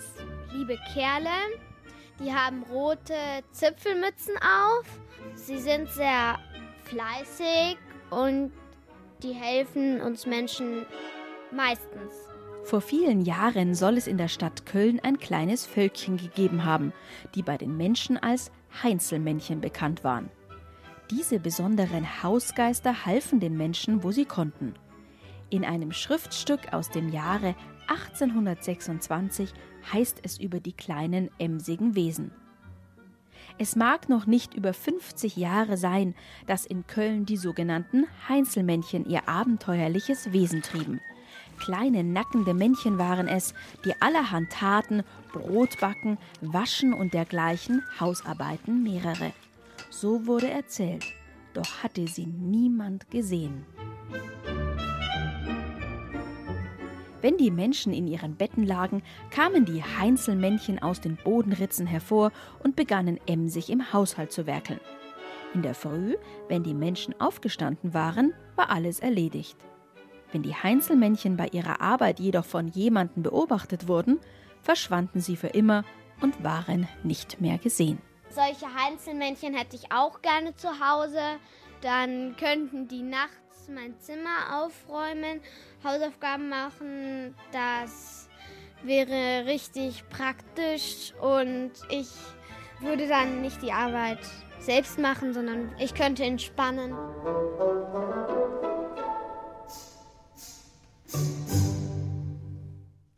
liebe 0.53 0.79
Kerle. 0.93 1.27
Die 2.23 2.33
haben 2.33 2.63
rote 2.71 3.13
Zipfelmützen 3.51 4.35
auf. 4.37 4.85
Sie 5.35 5.57
sind 5.57 5.89
sehr 5.89 6.39
fleißig 6.85 7.77
und 8.09 8.53
die 9.21 9.33
helfen 9.33 9.99
uns 9.99 10.25
Menschen 10.25 10.85
meistens. 11.51 12.13
Vor 12.63 12.79
vielen 12.79 13.25
Jahren 13.25 13.75
soll 13.75 13.97
es 13.97 14.07
in 14.07 14.17
der 14.17 14.29
Stadt 14.29 14.65
Köln 14.65 15.01
ein 15.01 15.17
kleines 15.17 15.65
Völkchen 15.65 16.15
gegeben 16.15 16.63
haben, 16.63 16.93
die 17.35 17.43
bei 17.43 17.57
den 17.57 17.75
Menschen 17.75 18.17
als 18.17 18.49
Heinzelmännchen 18.81 19.61
bekannt 19.61 20.03
waren. 20.03 20.29
Diese 21.11 21.39
besonderen 21.39 22.23
Hausgeister 22.23 23.05
halfen 23.05 23.39
den 23.39 23.57
Menschen, 23.57 24.03
wo 24.03 24.11
sie 24.11 24.25
konnten. 24.25 24.73
In 25.49 25.65
einem 25.65 25.91
Schriftstück 25.91 26.73
aus 26.73 26.89
dem 26.89 27.09
Jahre 27.09 27.55
1826 27.87 29.53
heißt 29.91 30.19
es 30.23 30.39
über 30.39 30.59
die 30.59 30.73
kleinen 30.73 31.29
emsigen 31.37 31.95
Wesen. 31.95 32.31
Es 33.59 33.75
mag 33.75 34.09
noch 34.09 34.25
nicht 34.25 34.55
über 34.55 34.73
50 34.73 35.37
Jahre 35.37 35.77
sein, 35.77 36.15
dass 36.47 36.65
in 36.65 36.87
Köln 36.87 37.25
die 37.25 37.37
sogenannten 37.37 38.07
Heinzelmännchen 38.27 39.05
ihr 39.05 39.29
abenteuerliches 39.29 40.33
Wesen 40.33 40.63
trieben. 40.63 41.01
Kleine 41.59 42.03
nackende 42.03 42.53
Männchen 42.53 42.97
waren 42.97 43.27
es, 43.27 43.53
die 43.85 43.93
allerhand 44.01 44.51
taten, 44.51 45.03
Brot 45.31 45.79
backen, 45.79 46.17
waschen 46.41 46.93
und 46.93 47.13
dergleichen, 47.13 47.83
Hausarbeiten 47.99 48.83
mehrere. 48.83 49.31
So 49.89 50.25
wurde 50.27 50.49
erzählt, 50.49 51.05
doch 51.53 51.83
hatte 51.83 52.07
sie 52.07 52.25
niemand 52.25 53.09
gesehen. 53.09 53.65
Wenn 57.21 57.37
die 57.37 57.51
Menschen 57.51 57.93
in 57.93 58.05
ihren 58.05 58.35
Betten 58.35 58.65
lagen, 58.65 59.01
kamen 59.31 59.63
die 59.63 59.81
Heinzelmännchen 59.81 60.83
aus 60.83 60.99
den 60.99 61.15
Bodenritzen 61.15 61.87
hervor 61.87 62.33
und 62.61 62.75
begannen 62.75 63.17
emsig 63.27 63.69
im 63.69 63.93
Haushalt 63.93 64.33
zu 64.33 64.45
werkeln. 64.45 64.81
In 65.53 65.61
der 65.61 65.73
Früh, 65.73 66.15
wenn 66.49 66.63
die 66.63 66.73
Menschen 66.73 67.15
aufgestanden 67.21 67.93
waren, 67.93 68.33
war 68.57 68.69
alles 68.69 68.99
erledigt. 68.99 69.55
Wenn 70.33 70.41
die 70.41 70.55
Heinzelmännchen 70.55 71.37
bei 71.37 71.47
ihrer 71.51 71.79
Arbeit 71.79 72.19
jedoch 72.19 72.43
von 72.43 72.67
jemandem 72.67 73.21
beobachtet 73.21 73.87
wurden, 73.87 74.19
verschwanden 74.63 75.21
sie 75.21 75.35
für 75.35 75.47
immer 75.47 75.85
und 76.21 76.43
waren 76.43 76.87
nicht 77.03 77.39
mehr 77.39 77.59
gesehen. 77.59 78.01
Solche 78.29 78.65
Heinzelmännchen 78.73 79.53
hätte 79.53 79.75
ich 79.75 79.91
auch 79.91 80.23
gerne 80.23 80.55
zu 80.55 80.69
Hause. 80.79 81.21
Dann 81.81 82.35
könnten 82.35 82.87
die 82.87 83.03
nachts 83.03 83.69
mein 83.69 83.99
Zimmer 83.99 84.63
aufräumen, 84.63 85.39
Hausaufgaben 85.83 86.49
machen. 86.49 87.35
Das 87.51 88.27
wäre 88.81 89.45
richtig 89.45 90.03
praktisch 90.09 91.13
und 91.21 91.73
ich 91.89 92.09
würde 92.79 93.07
dann 93.07 93.41
nicht 93.41 93.61
die 93.61 93.71
Arbeit 93.71 94.19
selbst 94.59 94.97
machen, 94.97 95.33
sondern 95.33 95.75
ich 95.77 95.93
könnte 95.93 96.23
entspannen. 96.23 96.95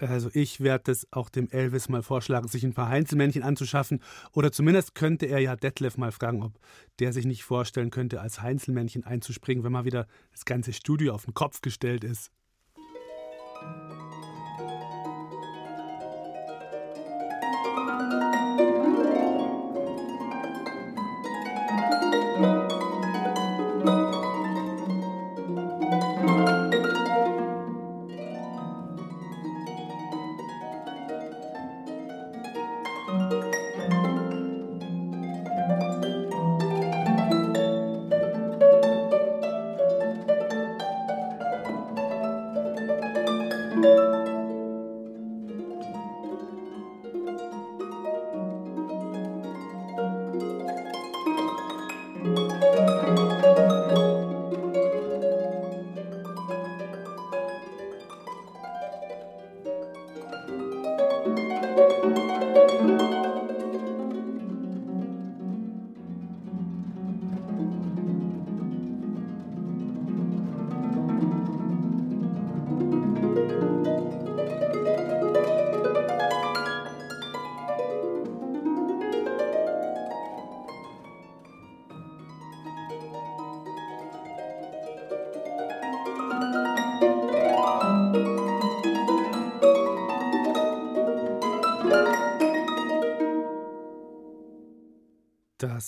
Also 0.10 0.30
ich 0.34 0.62
werde 0.62 0.92
es 0.92 1.08
auch 1.12 1.30
dem 1.30 1.50
Elvis 1.50 1.90
mal 1.90 2.04
vorschlagen, 2.04 2.48
sich 2.48 2.64
ein 2.64 2.74
paar 2.74 2.90
Heinzelmännchen 2.90 3.44
anzuschaffen. 3.44 4.02
Oder 4.34 4.52
zumindest 4.52 4.96
könnte 4.96 5.26
er 5.26 5.40
ja 5.40 5.56
Detlef 5.56 5.98
mal 5.98 6.12
fragen, 6.12 6.44
ob 6.44 6.54
der 7.00 7.14
sich 7.14 7.26
nicht 7.26 7.44
vorstellen 7.44 7.92
könnte, 7.92 8.22
als 8.22 8.42
Heinzelmännchen 8.42 9.04
einzuspringen, 9.04 9.64
wenn 9.64 9.72
mal 9.72 9.86
wieder 9.86 10.08
das 10.32 10.46
ganze 10.46 10.74
Studio 10.74 11.14
auf 11.14 11.26
den 11.26 11.34
Kopf 11.34 11.62
gestellt 11.62 12.04
ist. 12.04 12.32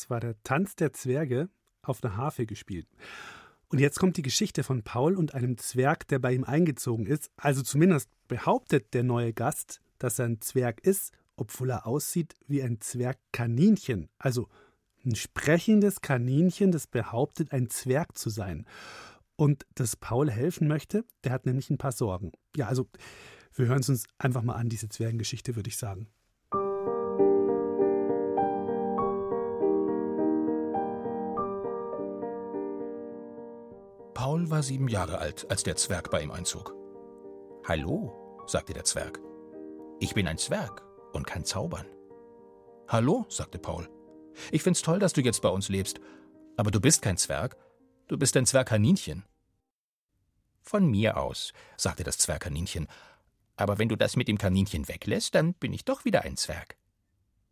War 0.07 0.19
der 0.19 0.41
Tanz 0.43 0.75
der 0.75 0.93
Zwerge 0.93 1.49
auf 1.81 2.03
einer 2.03 2.17
Harfe 2.17 2.45
gespielt. 2.45 2.87
Und 3.69 3.79
jetzt 3.79 3.99
kommt 3.99 4.17
die 4.17 4.21
Geschichte 4.21 4.63
von 4.63 4.83
Paul 4.83 5.15
und 5.15 5.33
einem 5.33 5.57
Zwerg, 5.57 6.07
der 6.07 6.19
bei 6.19 6.33
ihm 6.33 6.43
eingezogen 6.43 7.05
ist. 7.05 7.29
Also 7.35 7.61
zumindest 7.61 8.09
behauptet 8.27 8.93
der 8.93 9.03
neue 9.03 9.33
Gast, 9.33 9.81
dass 9.99 10.19
er 10.19 10.25
ein 10.25 10.41
Zwerg 10.41 10.79
ist, 10.81 11.11
obwohl 11.35 11.71
er 11.71 11.85
aussieht 11.85 12.35
wie 12.47 12.63
ein 12.63 12.79
Zwergkaninchen. 12.79 14.09
Also 14.17 14.47
ein 15.05 15.15
sprechendes 15.15 16.01
Kaninchen, 16.01 16.71
das 16.71 16.87
behauptet, 16.87 17.51
ein 17.51 17.69
Zwerg 17.69 18.17
zu 18.17 18.29
sein. 18.29 18.65
Und 19.35 19.65
dass 19.75 19.95
Paul 19.95 20.31
helfen 20.31 20.67
möchte, 20.67 21.05
der 21.23 21.31
hat 21.31 21.45
nämlich 21.45 21.69
ein 21.69 21.77
paar 21.77 21.91
Sorgen. 21.91 22.31
Ja, 22.55 22.67
also 22.67 22.87
wir 23.53 23.67
hören 23.67 23.81
es 23.81 23.89
uns 23.89 24.05
einfach 24.17 24.43
mal 24.43 24.55
an, 24.55 24.69
diese 24.69 24.89
Zwergengeschichte, 24.89 25.55
würde 25.55 25.69
ich 25.69 25.77
sagen. 25.77 26.07
Paul 34.27 34.49
war 34.49 34.61
sieben 34.61 34.89
Jahre 34.89 35.19
alt, 35.19 35.49
als 35.49 35.63
der 35.63 35.77
Zwerg 35.77 36.11
bei 36.11 36.21
ihm 36.21 36.31
einzog. 36.31 36.75
Hallo, 37.65 38.43
sagte 38.45 38.73
der 38.73 38.83
Zwerg. 38.83 39.21
Ich 40.01 40.15
bin 40.15 40.27
ein 40.27 40.37
Zwerg 40.37 40.83
und 41.13 41.25
kann 41.25 41.45
zaubern. 41.45 41.85
Hallo, 42.89 43.25
sagte 43.29 43.57
Paul. 43.57 43.89
Ich 44.51 44.63
find's 44.63 44.81
toll, 44.81 44.99
dass 44.99 45.13
du 45.13 45.21
jetzt 45.21 45.41
bei 45.41 45.47
uns 45.47 45.69
lebst, 45.69 46.01
aber 46.57 46.71
du 46.71 46.81
bist 46.81 47.01
kein 47.01 47.15
Zwerg, 47.15 47.55
du 48.09 48.17
bist 48.17 48.35
ein 48.35 48.45
Zwergkaninchen. 48.45 49.23
Von 50.61 50.91
mir 50.91 51.15
aus, 51.15 51.53
sagte 51.77 52.03
das 52.03 52.17
Zwergkaninchen, 52.17 52.87
aber 53.55 53.77
wenn 53.77 53.87
du 53.87 53.95
das 53.95 54.17
mit 54.17 54.27
dem 54.27 54.37
Kaninchen 54.37 54.89
weglässt, 54.89 55.35
dann 55.35 55.53
bin 55.53 55.71
ich 55.71 55.85
doch 55.85 56.03
wieder 56.03 56.23
ein 56.23 56.35
Zwerg. 56.35 56.75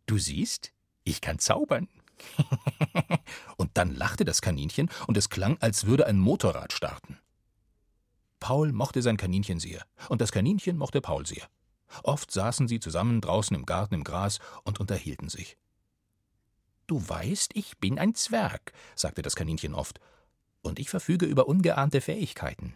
Du 0.04 0.18
siehst, 0.18 0.74
ich 1.04 1.22
kann 1.22 1.38
zaubern. 1.38 1.88
und 3.56 3.70
dann 3.74 3.94
lachte 3.94 4.24
das 4.24 4.40
Kaninchen, 4.40 4.90
und 5.06 5.16
es 5.16 5.28
klang, 5.28 5.58
als 5.60 5.86
würde 5.86 6.06
ein 6.06 6.18
Motorrad 6.18 6.72
starten. 6.72 7.18
Paul 8.40 8.72
mochte 8.72 9.02
sein 9.02 9.16
Kaninchen 9.16 9.60
sehr, 9.60 9.84
und 10.08 10.20
das 10.20 10.32
Kaninchen 10.32 10.76
mochte 10.76 11.00
Paul 11.00 11.26
sehr. 11.26 11.48
Oft 12.02 12.30
saßen 12.30 12.68
sie 12.68 12.80
zusammen 12.80 13.20
draußen 13.20 13.56
im 13.56 13.66
Garten 13.66 13.94
im 13.94 14.04
Gras 14.04 14.38
und 14.64 14.80
unterhielten 14.80 15.28
sich. 15.28 15.56
Du 16.86 17.06
weißt, 17.08 17.52
ich 17.54 17.78
bin 17.78 17.98
ein 17.98 18.14
Zwerg, 18.14 18.72
sagte 18.94 19.22
das 19.22 19.36
Kaninchen 19.36 19.74
oft, 19.74 20.00
und 20.62 20.78
ich 20.78 20.90
verfüge 20.90 21.26
über 21.26 21.48
ungeahnte 21.48 22.00
Fähigkeiten. 22.00 22.74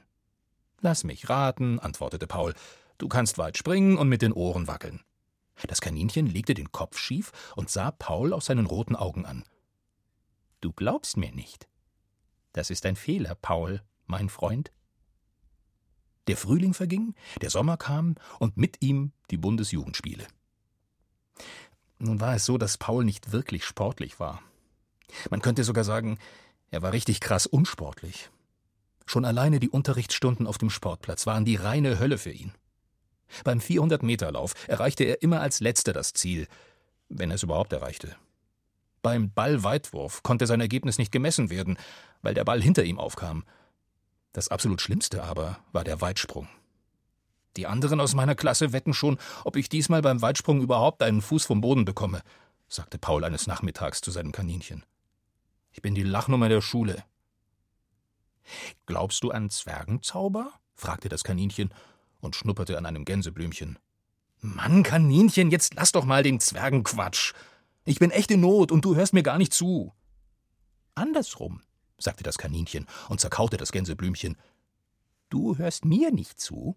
Lass 0.80 1.04
mich 1.04 1.28
raten, 1.28 1.78
antwortete 1.78 2.26
Paul, 2.26 2.54
du 2.98 3.08
kannst 3.08 3.38
weit 3.38 3.58
springen 3.58 3.98
und 3.98 4.08
mit 4.08 4.22
den 4.22 4.32
Ohren 4.32 4.66
wackeln. 4.66 5.00
Das 5.68 5.80
Kaninchen 5.80 6.26
legte 6.26 6.54
den 6.54 6.72
Kopf 6.72 6.98
schief 6.98 7.32
und 7.56 7.70
sah 7.70 7.90
Paul 7.90 8.32
aus 8.32 8.46
seinen 8.46 8.66
roten 8.66 8.96
Augen 8.96 9.26
an. 9.26 9.44
Du 10.60 10.72
glaubst 10.72 11.16
mir 11.16 11.32
nicht. 11.32 11.68
Das 12.52 12.70
ist 12.70 12.84
ein 12.86 12.96
Fehler, 12.96 13.34
Paul, 13.34 13.82
mein 14.06 14.28
Freund. 14.28 14.72
Der 16.26 16.36
Frühling 16.36 16.74
verging, 16.74 17.14
der 17.40 17.50
Sommer 17.50 17.76
kam 17.76 18.16
und 18.38 18.56
mit 18.56 18.82
ihm 18.82 19.12
die 19.30 19.38
Bundesjugendspiele. 19.38 20.26
Nun 21.98 22.20
war 22.20 22.34
es 22.34 22.44
so, 22.44 22.58
dass 22.58 22.78
Paul 22.78 23.04
nicht 23.04 23.32
wirklich 23.32 23.64
sportlich 23.64 24.20
war. 24.20 24.42
Man 25.30 25.42
könnte 25.42 25.64
sogar 25.64 25.84
sagen, 25.84 26.18
er 26.70 26.82
war 26.82 26.92
richtig 26.92 27.20
krass 27.20 27.46
unsportlich. 27.46 28.30
Schon 29.06 29.24
alleine 29.24 29.58
die 29.60 29.68
Unterrichtsstunden 29.68 30.46
auf 30.46 30.56
dem 30.56 30.70
Sportplatz 30.70 31.26
waren 31.26 31.44
die 31.44 31.56
reine 31.56 31.98
Hölle 31.98 32.16
für 32.16 32.30
ihn. 32.30 32.52
Beim 33.44 33.58
400-Meter-Lauf 33.58 34.54
erreichte 34.68 35.04
er 35.04 35.22
immer 35.22 35.40
als 35.40 35.60
Letzter 35.60 35.92
das 35.92 36.12
Ziel, 36.12 36.46
wenn 37.08 37.30
er 37.30 37.36
es 37.36 37.42
überhaupt 37.42 37.72
erreichte. 37.72 38.16
Beim 39.02 39.32
Ballweitwurf 39.32 40.22
konnte 40.22 40.46
sein 40.46 40.60
Ergebnis 40.60 40.98
nicht 40.98 41.12
gemessen 41.12 41.50
werden, 41.50 41.78
weil 42.22 42.34
der 42.34 42.44
Ball 42.44 42.60
hinter 42.60 42.84
ihm 42.84 42.98
aufkam. 42.98 43.44
Das 44.32 44.48
absolut 44.48 44.80
Schlimmste 44.80 45.22
aber 45.24 45.58
war 45.72 45.84
der 45.84 46.00
Weitsprung. 46.00 46.48
Die 47.56 47.66
anderen 47.66 48.00
aus 48.00 48.14
meiner 48.14 48.34
Klasse 48.34 48.72
wetten 48.72 48.94
schon, 48.94 49.18
ob 49.44 49.56
ich 49.56 49.68
diesmal 49.68 50.02
beim 50.02 50.22
Weitsprung 50.22 50.60
überhaupt 50.60 51.02
einen 51.02 51.22
Fuß 51.22 51.46
vom 51.46 51.60
Boden 51.60 51.84
bekomme, 51.84 52.22
sagte 52.68 52.98
Paul 52.98 53.24
eines 53.24 53.46
Nachmittags 53.46 54.00
zu 54.00 54.10
seinem 54.10 54.32
Kaninchen. 54.32 54.84
Ich 55.72 55.82
bin 55.82 55.94
die 55.94 56.02
Lachnummer 56.02 56.48
der 56.48 56.60
Schule. 56.60 57.04
Glaubst 58.86 59.22
du 59.24 59.30
an 59.30 59.50
Zwergenzauber? 59.50 60.52
fragte 60.74 61.08
das 61.08 61.24
Kaninchen 61.24 61.74
und 62.20 62.36
schnupperte 62.36 62.76
an 62.78 62.86
einem 62.86 63.04
Gänseblümchen. 63.04 63.78
Mann, 64.40 64.82
Kaninchen, 64.82 65.50
jetzt 65.50 65.74
lass 65.74 65.92
doch 65.92 66.04
mal 66.04 66.22
den 66.22 66.40
Zwergenquatsch. 66.40 67.34
Ich 67.84 67.98
bin 67.98 68.10
echt 68.10 68.30
in 68.30 68.40
Not 68.40 68.72
und 68.72 68.84
du 68.84 68.94
hörst 68.94 69.12
mir 69.12 69.22
gar 69.22 69.38
nicht 69.38 69.52
zu. 69.52 69.92
Andersrum, 70.94 71.62
sagte 71.98 72.22
das 72.22 72.38
Kaninchen 72.38 72.86
und 73.08 73.20
zerkaute 73.20 73.56
das 73.56 73.72
Gänseblümchen. 73.72 74.36
Du 75.28 75.58
hörst 75.58 75.84
mir 75.84 76.10
nicht 76.10 76.40
zu? 76.40 76.76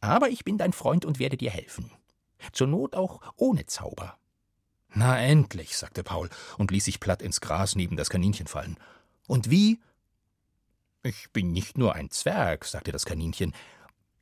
Aber 0.00 0.28
ich 0.28 0.44
bin 0.44 0.58
dein 0.58 0.72
Freund 0.72 1.04
und 1.04 1.18
werde 1.18 1.36
dir 1.36 1.50
helfen. 1.50 1.90
Zur 2.52 2.66
Not 2.66 2.94
auch 2.94 3.20
ohne 3.36 3.66
Zauber. 3.66 4.18
Na 4.88 5.18
endlich, 5.18 5.76
sagte 5.76 6.02
Paul 6.02 6.30
und 6.58 6.70
ließ 6.70 6.84
sich 6.84 7.00
platt 7.00 7.22
ins 7.22 7.40
Gras 7.40 7.74
neben 7.74 7.96
das 7.96 8.10
Kaninchen 8.10 8.46
fallen. 8.46 8.76
Und 9.26 9.50
wie? 9.50 9.80
Ich 11.02 11.30
bin 11.32 11.52
nicht 11.52 11.76
nur 11.76 11.94
ein 11.94 12.10
Zwerg, 12.10 12.64
sagte 12.64 12.92
das 12.92 13.04
Kaninchen, 13.04 13.52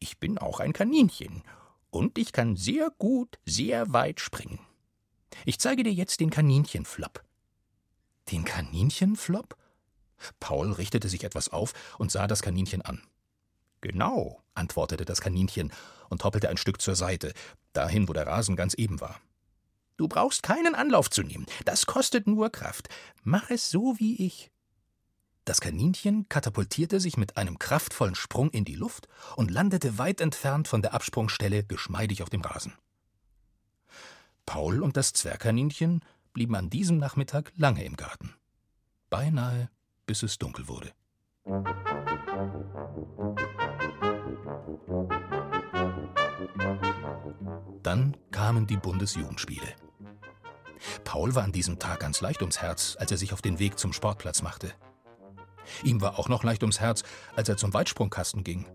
ich 0.03 0.19
bin 0.19 0.37
auch 0.39 0.61
ein 0.61 0.73
Kaninchen, 0.73 1.43
und 1.91 2.19
ich 2.19 2.33
kann 2.33 2.57
sehr 2.57 2.91
gut, 2.99 3.39
sehr 3.45 3.93
weit 3.93 4.21
springen. 4.21 4.59
Ich 5.45 5.59
zeige 5.59 5.83
dir 5.83 5.93
jetzt 5.93 6.21
den 6.21 6.31
Kaninchenflop. 6.31 7.23
Den 8.31 8.45
Kaninchenflop? 8.45 9.57
Paul 10.41 10.73
richtete 10.73 11.09
sich 11.09 11.25
etwas 11.25 11.51
auf 11.51 11.75
und 11.99 12.11
sah 12.11 12.27
das 12.27 12.43
Kaninchen 12.43 12.83
an. 12.83 13.03
Genau, 13.81 14.43
antwortete 14.55 15.05
das 15.05 15.21
Kaninchen 15.21 15.73
und 16.09 16.25
hoppelte 16.25 16.49
ein 16.49 16.57
Stück 16.57 16.81
zur 16.81 16.95
Seite, 16.95 17.35
dahin, 17.73 18.09
wo 18.09 18.13
der 18.13 18.27
Rasen 18.27 18.57
ganz 18.57 18.75
eben 18.75 19.01
war. 19.01 19.21
Du 19.97 20.09
brauchst 20.09 20.43
keinen 20.43 20.75
Anlauf 20.75 21.11
zu 21.11 21.23
nehmen, 21.23 21.47
das 21.65 21.87
kostet 21.87 22.27
nur 22.27 22.51
Kraft. 22.51 22.89
Mach 23.23 23.51
es 23.51 23.71
so 23.71 23.99
wie 23.99 24.25
ich. 24.25 24.52
Das 25.45 25.61
Kaninchen 25.61 26.29
katapultierte 26.29 27.01
sich 27.01 27.17
mit 27.17 27.37
einem 27.37 27.59
kraftvollen 27.59 28.15
Sprung 28.15 28.51
in 28.51 28.65
die 28.65 28.77
Luft 28.77 29.09
und 29.37 29.51
landete 29.51 29.99
weit 29.99 30.21
entfernt 30.21 30.69
von 30.69 30.83
der 30.83 30.95
Absprungstelle 30.95 31.65
geschmeidig 31.65 32.23
auf 32.23 32.31
dem 32.31 32.43
Rasen. 32.43 32.75
Paul 34.47 34.83
und 34.83 34.97
das 34.97 35.13
Zwergkaninchen 35.13 36.05
blieben 36.33 36.55
an 36.55 36.71
diesem 36.71 36.99
Nachmittag 36.99 37.53
lange 37.57 37.85
im 37.85 37.97
Garten. 37.97 38.35
Beinahe 39.11 39.69
bis 40.07 40.23
es 40.23 40.39
dunkel 40.39 40.69
wurde. 40.69 40.93
Dann 47.83 48.17
kamen 48.31 48.67
die 48.67 48.77
Bundesjugendspiele. 48.77 49.67
Paul 51.05 51.35
war 51.35 51.45
an 51.45 51.53
diesem 51.53 51.79
Tag 51.79 52.01
ganz 52.01 52.21
leicht 52.21 52.43
ums 52.43 52.61
Herz, 52.61 52.97
als 52.99 53.11
er 53.11 53.17
sich 53.17 53.33
auf 53.33 53.43
den 53.43 53.59
Weg 53.59 53.79
zum 53.79 53.93
Sportplatz 53.93 54.43
machte. 54.43 54.75
Ihm 55.85 56.01
war 56.01 56.19
auch 56.19 56.29
noch 56.29 56.45
leicht 56.45 56.63
ums 56.63 56.81
Herz, 56.81 57.03
als 57.37 57.49
er 57.49 57.57
zum 57.57 57.75
Weitsprungkasten 57.75 58.45
ging. 58.45 58.67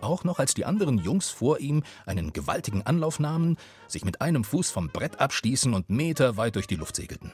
Auch 0.00 0.24
noch 0.24 0.38
als 0.38 0.54
die 0.54 0.64
anderen 0.64 0.98
Jungs 0.98 1.28
vor 1.28 1.58
ihm 1.58 1.82
einen 2.06 2.32
gewaltigen 2.32 2.86
Anlauf 2.86 3.20
nahmen, 3.20 3.56
sich 3.86 4.04
mit 4.04 4.20
einem 4.20 4.44
Fuß 4.44 4.70
vom 4.70 4.88
Brett 4.88 5.20
abstießen 5.20 5.74
und 5.74 5.90
meterweit 5.90 6.56
durch 6.56 6.66
die 6.66 6.76
Luft 6.76 6.96
segelten. 6.96 7.32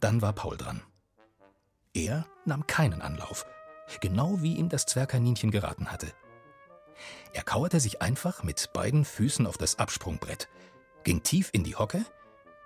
Dann 0.00 0.20
war 0.20 0.32
Paul 0.32 0.56
dran. 0.56 0.82
Er 1.94 2.26
nahm 2.44 2.66
keinen 2.66 3.02
Anlauf, 3.02 3.46
genau 4.00 4.42
wie 4.42 4.56
ihm 4.56 4.68
das 4.68 4.86
Zwergkaninchen 4.86 5.50
geraten 5.50 5.90
hatte. 5.90 6.08
Er 7.32 7.42
kauerte 7.42 7.80
sich 7.80 8.02
einfach 8.02 8.42
mit 8.42 8.72
beiden 8.72 9.04
Füßen 9.04 9.46
auf 9.46 9.56
das 9.56 9.78
Absprungbrett, 9.78 10.48
ging 11.04 11.22
tief 11.22 11.50
in 11.52 11.64
die 11.64 11.76
Hocke, 11.76 12.04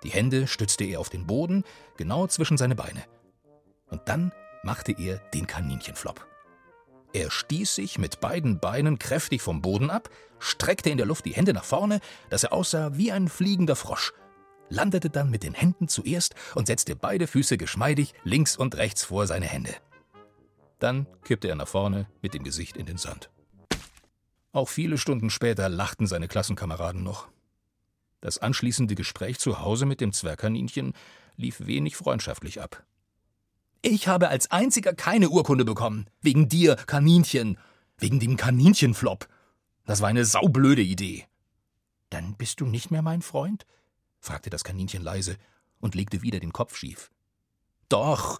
die 0.03 0.09
Hände 0.09 0.47
stützte 0.47 0.83
er 0.83 0.99
auf 0.99 1.09
den 1.09 1.25
Boden, 1.25 1.63
genau 1.97 2.27
zwischen 2.27 2.57
seine 2.57 2.75
Beine. 2.75 3.03
Und 3.89 4.01
dann 4.05 4.31
machte 4.67 4.91
er 4.91 5.19
den 5.33 5.47
Kaninchenflop. 5.47 6.27
Er 7.13 7.31
stieß 7.31 7.75
sich 7.75 7.97
mit 7.97 8.19
beiden 8.19 8.59
Beinen 8.59 8.99
kräftig 8.99 9.41
vom 9.41 9.61
Boden 9.61 9.89
ab, 9.89 10.09
streckte 10.39 10.89
in 10.89 10.97
der 10.97 11.05
Luft 11.07 11.23
die 11.23 11.31
Hände 11.33 11.53
nach 11.53 11.63
vorne, 11.63 12.01
dass 12.29 12.43
er 12.43 12.51
aussah 12.51 12.97
wie 12.97 13.13
ein 13.13 13.29
fliegender 13.29 13.77
Frosch, 13.77 14.11
landete 14.67 15.09
dann 15.09 15.29
mit 15.29 15.43
den 15.43 15.53
Händen 15.53 15.87
zuerst 15.87 16.35
und 16.53 16.67
setzte 16.67 16.97
beide 16.97 17.27
Füße 17.27 17.57
geschmeidig 17.57 18.13
links 18.25 18.57
und 18.57 18.75
rechts 18.75 19.05
vor 19.05 19.25
seine 19.25 19.45
Hände. 19.45 19.73
Dann 20.79 21.07
kippte 21.23 21.47
er 21.47 21.55
nach 21.55 21.69
vorne 21.69 22.07
mit 22.21 22.33
dem 22.33 22.43
Gesicht 22.43 22.75
in 22.75 22.85
den 22.85 22.97
Sand. 22.97 23.29
Auch 24.51 24.67
viele 24.67 24.97
Stunden 24.97 25.29
später 25.29 25.69
lachten 25.69 26.07
seine 26.07 26.27
Klassenkameraden 26.27 27.03
noch. 27.03 27.29
Das 28.19 28.37
anschließende 28.37 28.95
Gespräch 28.95 29.39
zu 29.39 29.61
Hause 29.61 29.85
mit 29.85 30.01
dem 30.01 30.11
Zwergkaninchen 30.11 30.91
lief 31.37 31.65
wenig 31.65 31.95
freundschaftlich 31.95 32.61
ab. 32.61 32.83
Ich 33.81 34.07
habe 34.07 34.29
als 34.29 34.51
einziger 34.51 34.93
keine 34.93 35.29
Urkunde 35.29 35.65
bekommen. 35.65 36.09
Wegen 36.21 36.49
dir, 36.49 36.75
Kaninchen. 36.75 37.57
Wegen 37.97 38.19
dem 38.19 38.37
Kaninchenflop. 38.37 39.27
Das 39.85 40.01
war 40.01 40.09
eine 40.09 40.25
saublöde 40.25 40.81
Idee. 40.81 41.25
Dann 42.09 42.35
bist 42.35 42.61
du 42.61 42.65
nicht 42.65 42.91
mehr 42.91 43.01
mein 43.01 43.21
Freund? 43.21 43.65
fragte 44.19 44.49
das 44.49 44.63
Kaninchen 44.63 45.01
leise 45.01 45.37
und 45.79 45.95
legte 45.95 46.21
wieder 46.21 46.39
den 46.39 46.53
Kopf 46.53 46.75
schief. 46.75 47.11
Doch, 47.89 48.39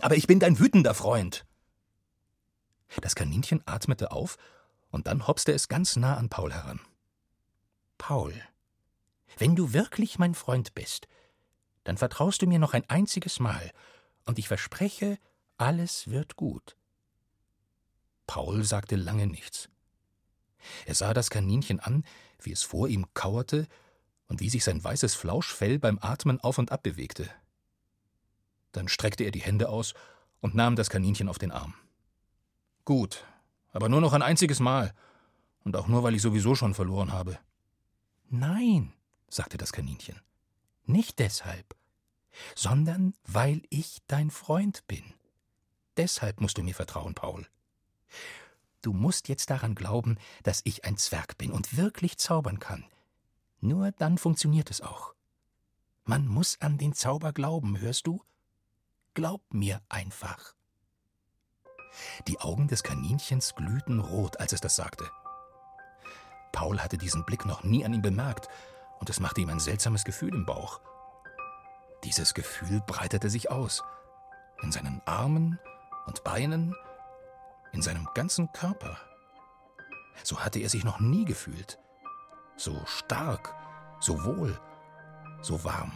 aber 0.00 0.16
ich 0.16 0.26
bin 0.26 0.40
dein 0.40 0.58
wütender 0.58 0.94
Freund. 0.94 1.46
Das 3.00 3.14
Kaninchen 3.14 3.62
atmete 3.66 4.10
auf 4.10 4.36
und 4.90 5.06
dann 5.06 5.26
hopste 5.26 5.52
es 5.52 5.68
ganz 5.68 5.96
nah 5.96 6.16
an 6.16 6.28
Paul 6.28 6.52
heran. 6.52 6.80
Paul, 7.98 8.34
wenn 9.36 9.54
du 9.54 9.72
wirklich 9.72 10.18
mein 10.18 10.34
Freund 10.34 10.74
bist, 10.74 11.06
dann 11.84 11.98
vertraust 11.98 12.42
du 12.42 12.46
mir 12.46 12.58
noch 12.58 12.74
ein 12.74 12.88
einziges 12.88 13.40
Mal, 13.40 13.72
und 14.28 14.38
ich 14.38 14.46
verspreche, 14.46 15.18
alles 15.56 16.08
wird 16.08 16.36
gut. 16.36 16.76
Paul 18.26 18.62
sagte 18.62 18.94
lange 18.94 19.26
nichts. 19.26 19.70
Er 20.84 20.94
sah 20.94 21.14
das 21.14 21.30
Kaninchen 21.30 21.80
an, 21.80 22.04
wie 22.42 22.52
es 22.52 22.62
vor 22.62 22.88
ihm 22.88 23.06
kauerte 23.14 23.66
und 24.28 24.40
wie 24.40 24.50
sich 24.50 24.64
sein 24.64 24.84
weißes 24.84 25.14
Flauschfell 25.14 25.78
beim 25.78 25.98
Atmen 26.02 26.40
auf 26.40 26.58
und 26.58 26.70
ab 26.70 26.82
bewegte. 26.82 27.30
Dann 28.72 28.88
streckte 28.88 29.24
er 29.24 29.30
die 29.30 29.40
Hände 29.40 29.70
aus 29.70 29.94
und 30.40 30.54
nahm 30.54 30.76
das 30.76 30.90
Kaninchen 30.90 31.30
auf 31.30 31.38
den 31.38 31.50
Arm. 31.50 31.74
Gut, 32.84 33.24
aber 33.72 33.88
nur 33.88 34.02
noch 34.02 34.12
ein 34.12 34.22
einziges 34.22 34.60
Mal. 34.60 34.94
Und 35.64 35.74
auch 35.74 35.88
nur, 35.88 36.02
weil 36.02 36.14
ich 36.14 36.22
sowieso 36.22 36.54
schon 36.54 36.74
verloren 36.74 37.12
habe. 37.12 37.38
Nein, 38.28 38.92
sagte 39.30 39.56
das 39.56 39.72
Kaninchen. 39.72 40.20
Nicht 40.84 41.18
deshalb, 41.18 41.77
sondern 42.54 43.14
weil 43.24 43.62
ich 43.70 43.98
dein 44.06 44.30
Freund 44.30 44.86
bin. 44.86 45.04
Deshalb 45.96 46.40
musst 46.40 46.58
du 46.58 46.62
mir 46.62 46.74
vertrauen, 46.74 47.14
Paul. 47.14 47.46
Du 48.82 48.92
musst 48.92 49.28
jetzt 49.28 49.50
daran 49.50 49.74
glauben, 49.74 50.18
dass 50.44 50.60
ich 50.64 50.84
ein 50.84 50.96
Zwerg 50.96 51.36
bin 51.38 51.50
und 51.50 51.76
wirklich 51.76 52.18
zaubern 52.18 52.60
kann. 52.60 52.84
Nur 53.60 53.90
dann 53.92 54.18
funktioniert 54.18 54.70
es 54.70 54.80
auch. 54.80 55.14
Man 56.04 56.26
muss 56.26 56.60
an 56.60 56.78
den 56.78 56.94
Zauber 56.94 57.32
glauben, 57.32 57.80
hörst 57.80 58.06
du? 58.06 58.22
Glaub 59.14 59.42
mir 59.52 59.82
einfach. 59.88 60.54
Die 62.28 62.38
Augen 62.40 62.68
des 62.68 62.82
Kaninchens 62.82 63.54
glühten 63.54 63.98
rot, 63.98 64.38
als 64.38 64.52
es 64.52 64.60
das 64.60 64.76
sagte. 64.76 65.10
Paul 66.52 66.80
hatte 66.80 66.98
diesen 66.98 67.24
Blick 67.24 67.44
noch 67.44 67.64
nie 67.64 67.84
an 67.84 67.92
ihm 67.92 68.02
bemerkt, 68.02 68.48
und 69.00 69.10
es 69.10 69.20
machte 69.20 69.40
ihm 69.40 69.48
ein 69.48 69.60
seltsames 69.60 70.04
Gefühl 70.04 70.34
im 70.34 70.46
Bauch. 70.46 70.80
Dieses 72.04 72.34
Gefühl 72.34 72.80
breitete 72.86 73.30
sich 73.30 73.50
aus. 73.50 73.82
In 74.62 74.72
seinen 74.72 75.02
Armen 75.04 75.58
und 76.06 76.24
Beinen, 76.24 76.74
in 77.72 77.82
seinem 77.82 78.08
ganzen 78.14 78.50
Körper. 78.52 78.96
So 80.24 80.40
hatte 80.40 80.58
er 80.58 80.68
sich 80.68 80.84
noch 80.84 81.00
nie 81.00 81.24
gefühlt. 81.24 81.78
So 82.56 82.80
stark, 82.86 83.54
so 84.00 84.24
wohl, 84.24 84.58
so 85.42 85.64
warm. 85.64 85.92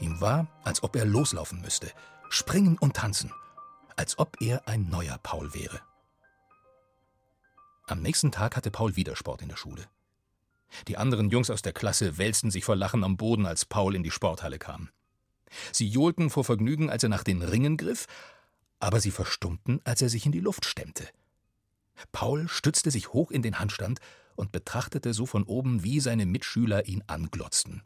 Ihm 0.00 0.20
war, 0.20 0.46
als 0.64 0.82
ob 0.82 0.96
er 0.96 1.04
loslaufen 1.04 1.60
müsste, 1.60 1.90
springen 2.30 2.78
und 2.78 2.96
tanzen 2.96 3.32
als 4.00 4.18
ob 4.18 4.40
er 4.40 4.66
ein 4.66 4.88
neuer 4.88 5.18
Paul 5.22 5.52
wäre. 5.52 5.78
Am 7.86 8.00
nächsten 8.00 8.32
Tag 8.32 8.56
hatte 8.56 8.70
Paul 8.70 8.96
wieder 8.96 9.14
Sport 9.14 9.42
in 9.42 9.50
der 9.50 9.56
Schule. 9.56 9.84
Die 10.88 10.96
anderen 10.96 11.30
Jungs 11.30 11.50
aus 11.50 11.62
der 11.62 11.72
Klasse 11.72 12.18
wälzten 12.18 12.50
sich 12.50 12.64
vor 12.64 12.76
Lachen 12.76 13.04
am 13.04 13.16
Boden, 13.16 13.46
als 13.46 13.64
Paul 13.64 13.94
in 13.94 14.02
die 14.02 14.10
Sporthalle 14.10 14.58
kam. 14.58 14.90
Sie 15.72 15.88
johlten 15.88 16.30
vor 16.30 16.44
Vergnügen, 16.44 16.90
als 16.90 17.02
er 17.02 17.08
nach 17.08 17.24
den 17.24 17.42
Ringen 17.42 17.76
griff, 17.76 18.06
aber 18.78 19.00
sie 19.00 19.10
verstummten, 19.10 19.80
als 19.84 20.00
er 20.00 20.08
sich 20.08 20.26
in 20.26 20.32
die 20.32 20.40
Luft 20.40 20.64
stemmte. 20.64 21.08
Paul 22.12 22.48
stützte 22.48 22.90
sich 22.90 23.12
hoch 23.12 23.30
in 23.30 23.42
den 23.42 23.58
Handstand 23.58 23.98
und 24.36 24.52
betrachtete 24.52 25.12
so 25.12 25.26
von 25.26 25.42
oben, 25.44 25.82
wie 25.82 26.00
seine 26.00 26.24
Mitschüler 26.24 26.86
ihn 26.86 27.02
anglotzten. 27.06 27.82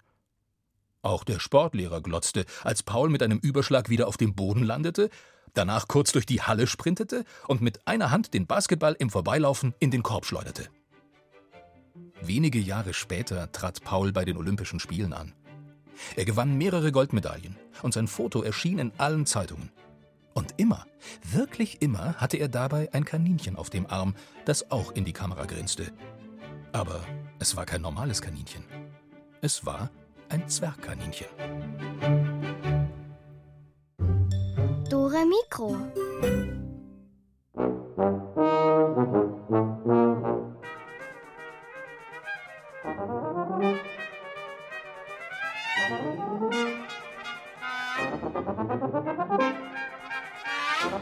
Auch 1.03 1.25
der 1.25 1.41
Sportlehrer 1.41 2.01
glotzte, 2.01 2.45
als 2.63 2.83
Paul 2.83 3.11
mit 3.11 3.23
einem 3.23 3.39
Überschlag 3.39 3.89
wieder 3.89 4.07
auf 4.07 4.17
dem 4.17 4.35
Boden 4.35 4.63
landete 4.63 5.11
danach 5.55 5.89
kurz 5.89 6.13
durch 6.13 6.27
die 6.27 6.43
Halle 6.43 6.67
sprintete 6.67 7.25
und 7.49 7.63
mit 7.63 7.87
einer 7.87 8.11
Hand 8.11 8.35
den 8.35 8.47
Basketball 8.47 8.95
im 8.99 9.11
Vorbeilaufen 9.11 9.75
in 9.79 9.91
den 9.91 10.03
Korb 10.03 10.27
schleuderte. 10.27 10.69
Wenige 12.27 12.59
Jahre 12.59 12.95
später 12.95 13.53
trat 13.53 13.85
Paul 13.85 14.13
bei 14.13 14.25
den 14.25 14.39
Olympischen 14.39 14.81
Spielen 14.81 15.13
an. 15.13 15.35
Er 16.17 16.25
gewann 16.25 16.57
mehrere 16.57 16.91
Goldmedaillen 16.91 17.57
und 17.83 17.93
sein 17.93 18.09
Foto 18.09 18.43
erschien 18.43 18.79
in 18.79 18.93
allen 18.97 19.27
Zeitungen. 19.27 19.71
Und 20.33 20.55
immer, 20.57 20.87
wirklich 21.23 21.83
immer 21.83 22.15
hatte 22.15 22.39
er 22.39 22.49
dabei 22.49 22.89
ein 22.93 23.05
Kaninchen 23.05 23.57
auf 23.57 23.69
dem 23.69 23.87
Arm, 23.87 24.15
das 24.47 24.71
auch 24.71 24.93
in 24.93 25.05
die 25.05 25.13
Kamera 25.13 25.45
grinste. 25.45 25.93
Aber 26.73 27.05
es 27.39 27.57
war 27.57 27.67
kein 27.67 27.83
normales 27.83 28.23
Kaninchen. 28.23 28.65
Es 29.43 29.67
war 29.67 29.91
ein 30.31 30.49
Zwergkaninchen. 30.49 31.29
Dore 34.89 35.27
Mikro. 35.27 35.77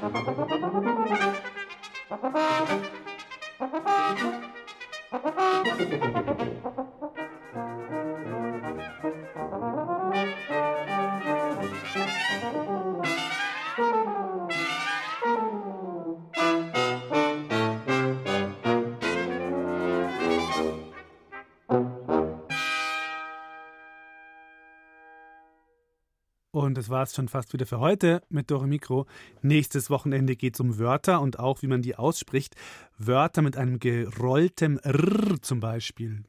Thank 0.03 0.27
you. 6.67 6.82
Und 26.73 26.79
das 26.79 26.89
war 26.89 27.03
es 27.03 27.15
schon 27.15 27.29
fast 27.29 27.53
wieder 27.53 27.67
für 27.67 27.81
heute 27.81 28.23
mit 28.31 28.51
Dore 28.51 28.67
Mikro. 28.67 29.05
Nächstes 29.43 29.91
Wochenende 29.91 30.37
geht 30.37 30.55
es 30.55 30.61
um 30.61 30.79
Wörter 30.79 31.21
und 31.21 31.39
auch, 31.39 31.61
wie 31.61 31.67
man 31.67 31.83
die 31.83 31.97
ausspricht. 31.97 32.57
Wörter 32.97 33.43
mit 33.43 33.59
einem 33.59 33.79
gerollten 33.79 34.79
R 34.79 35.37
zum 35.43 35.61
Beispiel. 35.61 36.25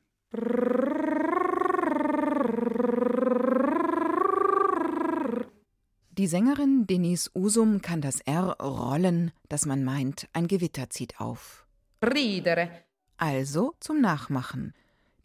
Die 6.11 6.27
Sängerin 6.27 6.87
Denise 6.87 7.31
Usum 7.33 7.81
kann 7.81 8.01
das 8.01 8.19
R 8.19 8.57
rollen, 8.61 9.31
dass 9.47 9.65
man 9.65 9.85
meint, 9.85 10.27
ein 10.33 10.47
Gewitter 10.47 10.89
zieht 10.89 11.21
auf. 11.21 11.65
Ridere. 12.03 12.69
Also 13.15 13.75
zum 13.79 14.01
Nachmachen. 14.01 14.73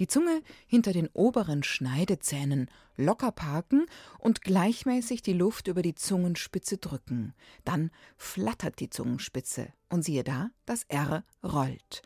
Die 0.00 0.06
Zunge 0.06 0.42
hinter 0.66 0.92
den 0.92 1.08
oberen 1.12 1.62
Schneidezähnen 1.62 2.70
locker 2.96 3.32
parken 3.32 3.86
und 4.18 4.42
gleichmäßig 4.42 5.22
die 5.22 5.32
Luft 5.32 5.66
über 5.68 5.82
die 5.82 5.94
Zungenspitze 5.94 6.78
drücken. 6.78 7.34
Dann 7.64 7.90
flattert 8.16 8.78
die 8.80 8.90
Zungenspitze 8.90 9.68
und 9.88 10.04
siehe 10.04 10.24
da, 10.24 10.50
das 10.66 10.84
R 10.84 11.24
rollt. 11.42 12.02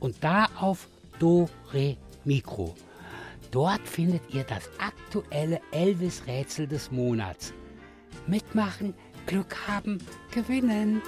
und 0.00 0.16
da 0.22 0.48
auf 0.58 0.88
Do 1.18 1.48
Re 1.72 1.96
Mikro. 2.24 2.74
Dort 3.50 3.86
findet 3.88 4.22
ihr 4.32 4.44
das 4.44 4.70
aktuelle 4.78 5.60
Elvis-Rätsel 5.72 6.68
des 6.68 6.90
Monats. 6.90 7.52
Mitmachen, 8.26 8.94
Glück 9.26 9.56
haben, 9.66 9.98
gewinnen. 10.30 11.02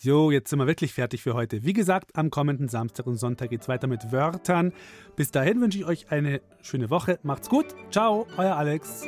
Jo, 0.00 0.30
jetzt 0.30 0.50
sind 0.50 0.58
wir 0.58 0.66
wirklich 0.66 0.92
fertig 0.92 1.22
für 1.22 1.34
heute. 1.34 1.64
Wie 1.64 1.72
gesagt, 1.72 2.16
am 2.16 2.30
kommenden 2.30 2.68
Samstag 2.68 3.06
und 3.06 3.16
Sonntag 3.16 3.50
geht 3.50 3.62
es 3.62 3.68
weiter 3.68 3.86
mit 3.86 4.12
Wörtern. 4.12 4.72
Bis 5.16 5.30
dahin 5.30 5.60
wünsche 5.60 5.78
ich 5.78 5.84
euch 5.84 6.10
eine 6.10 6.40
schöne 6.62 6.90
Woche. 6.90 7.18
Macht's 7.22 7.48
gut. 7.48 7.66
Ciao, 7.90 8.26
euer 8.36 8.56
Alex. 8.56 9.04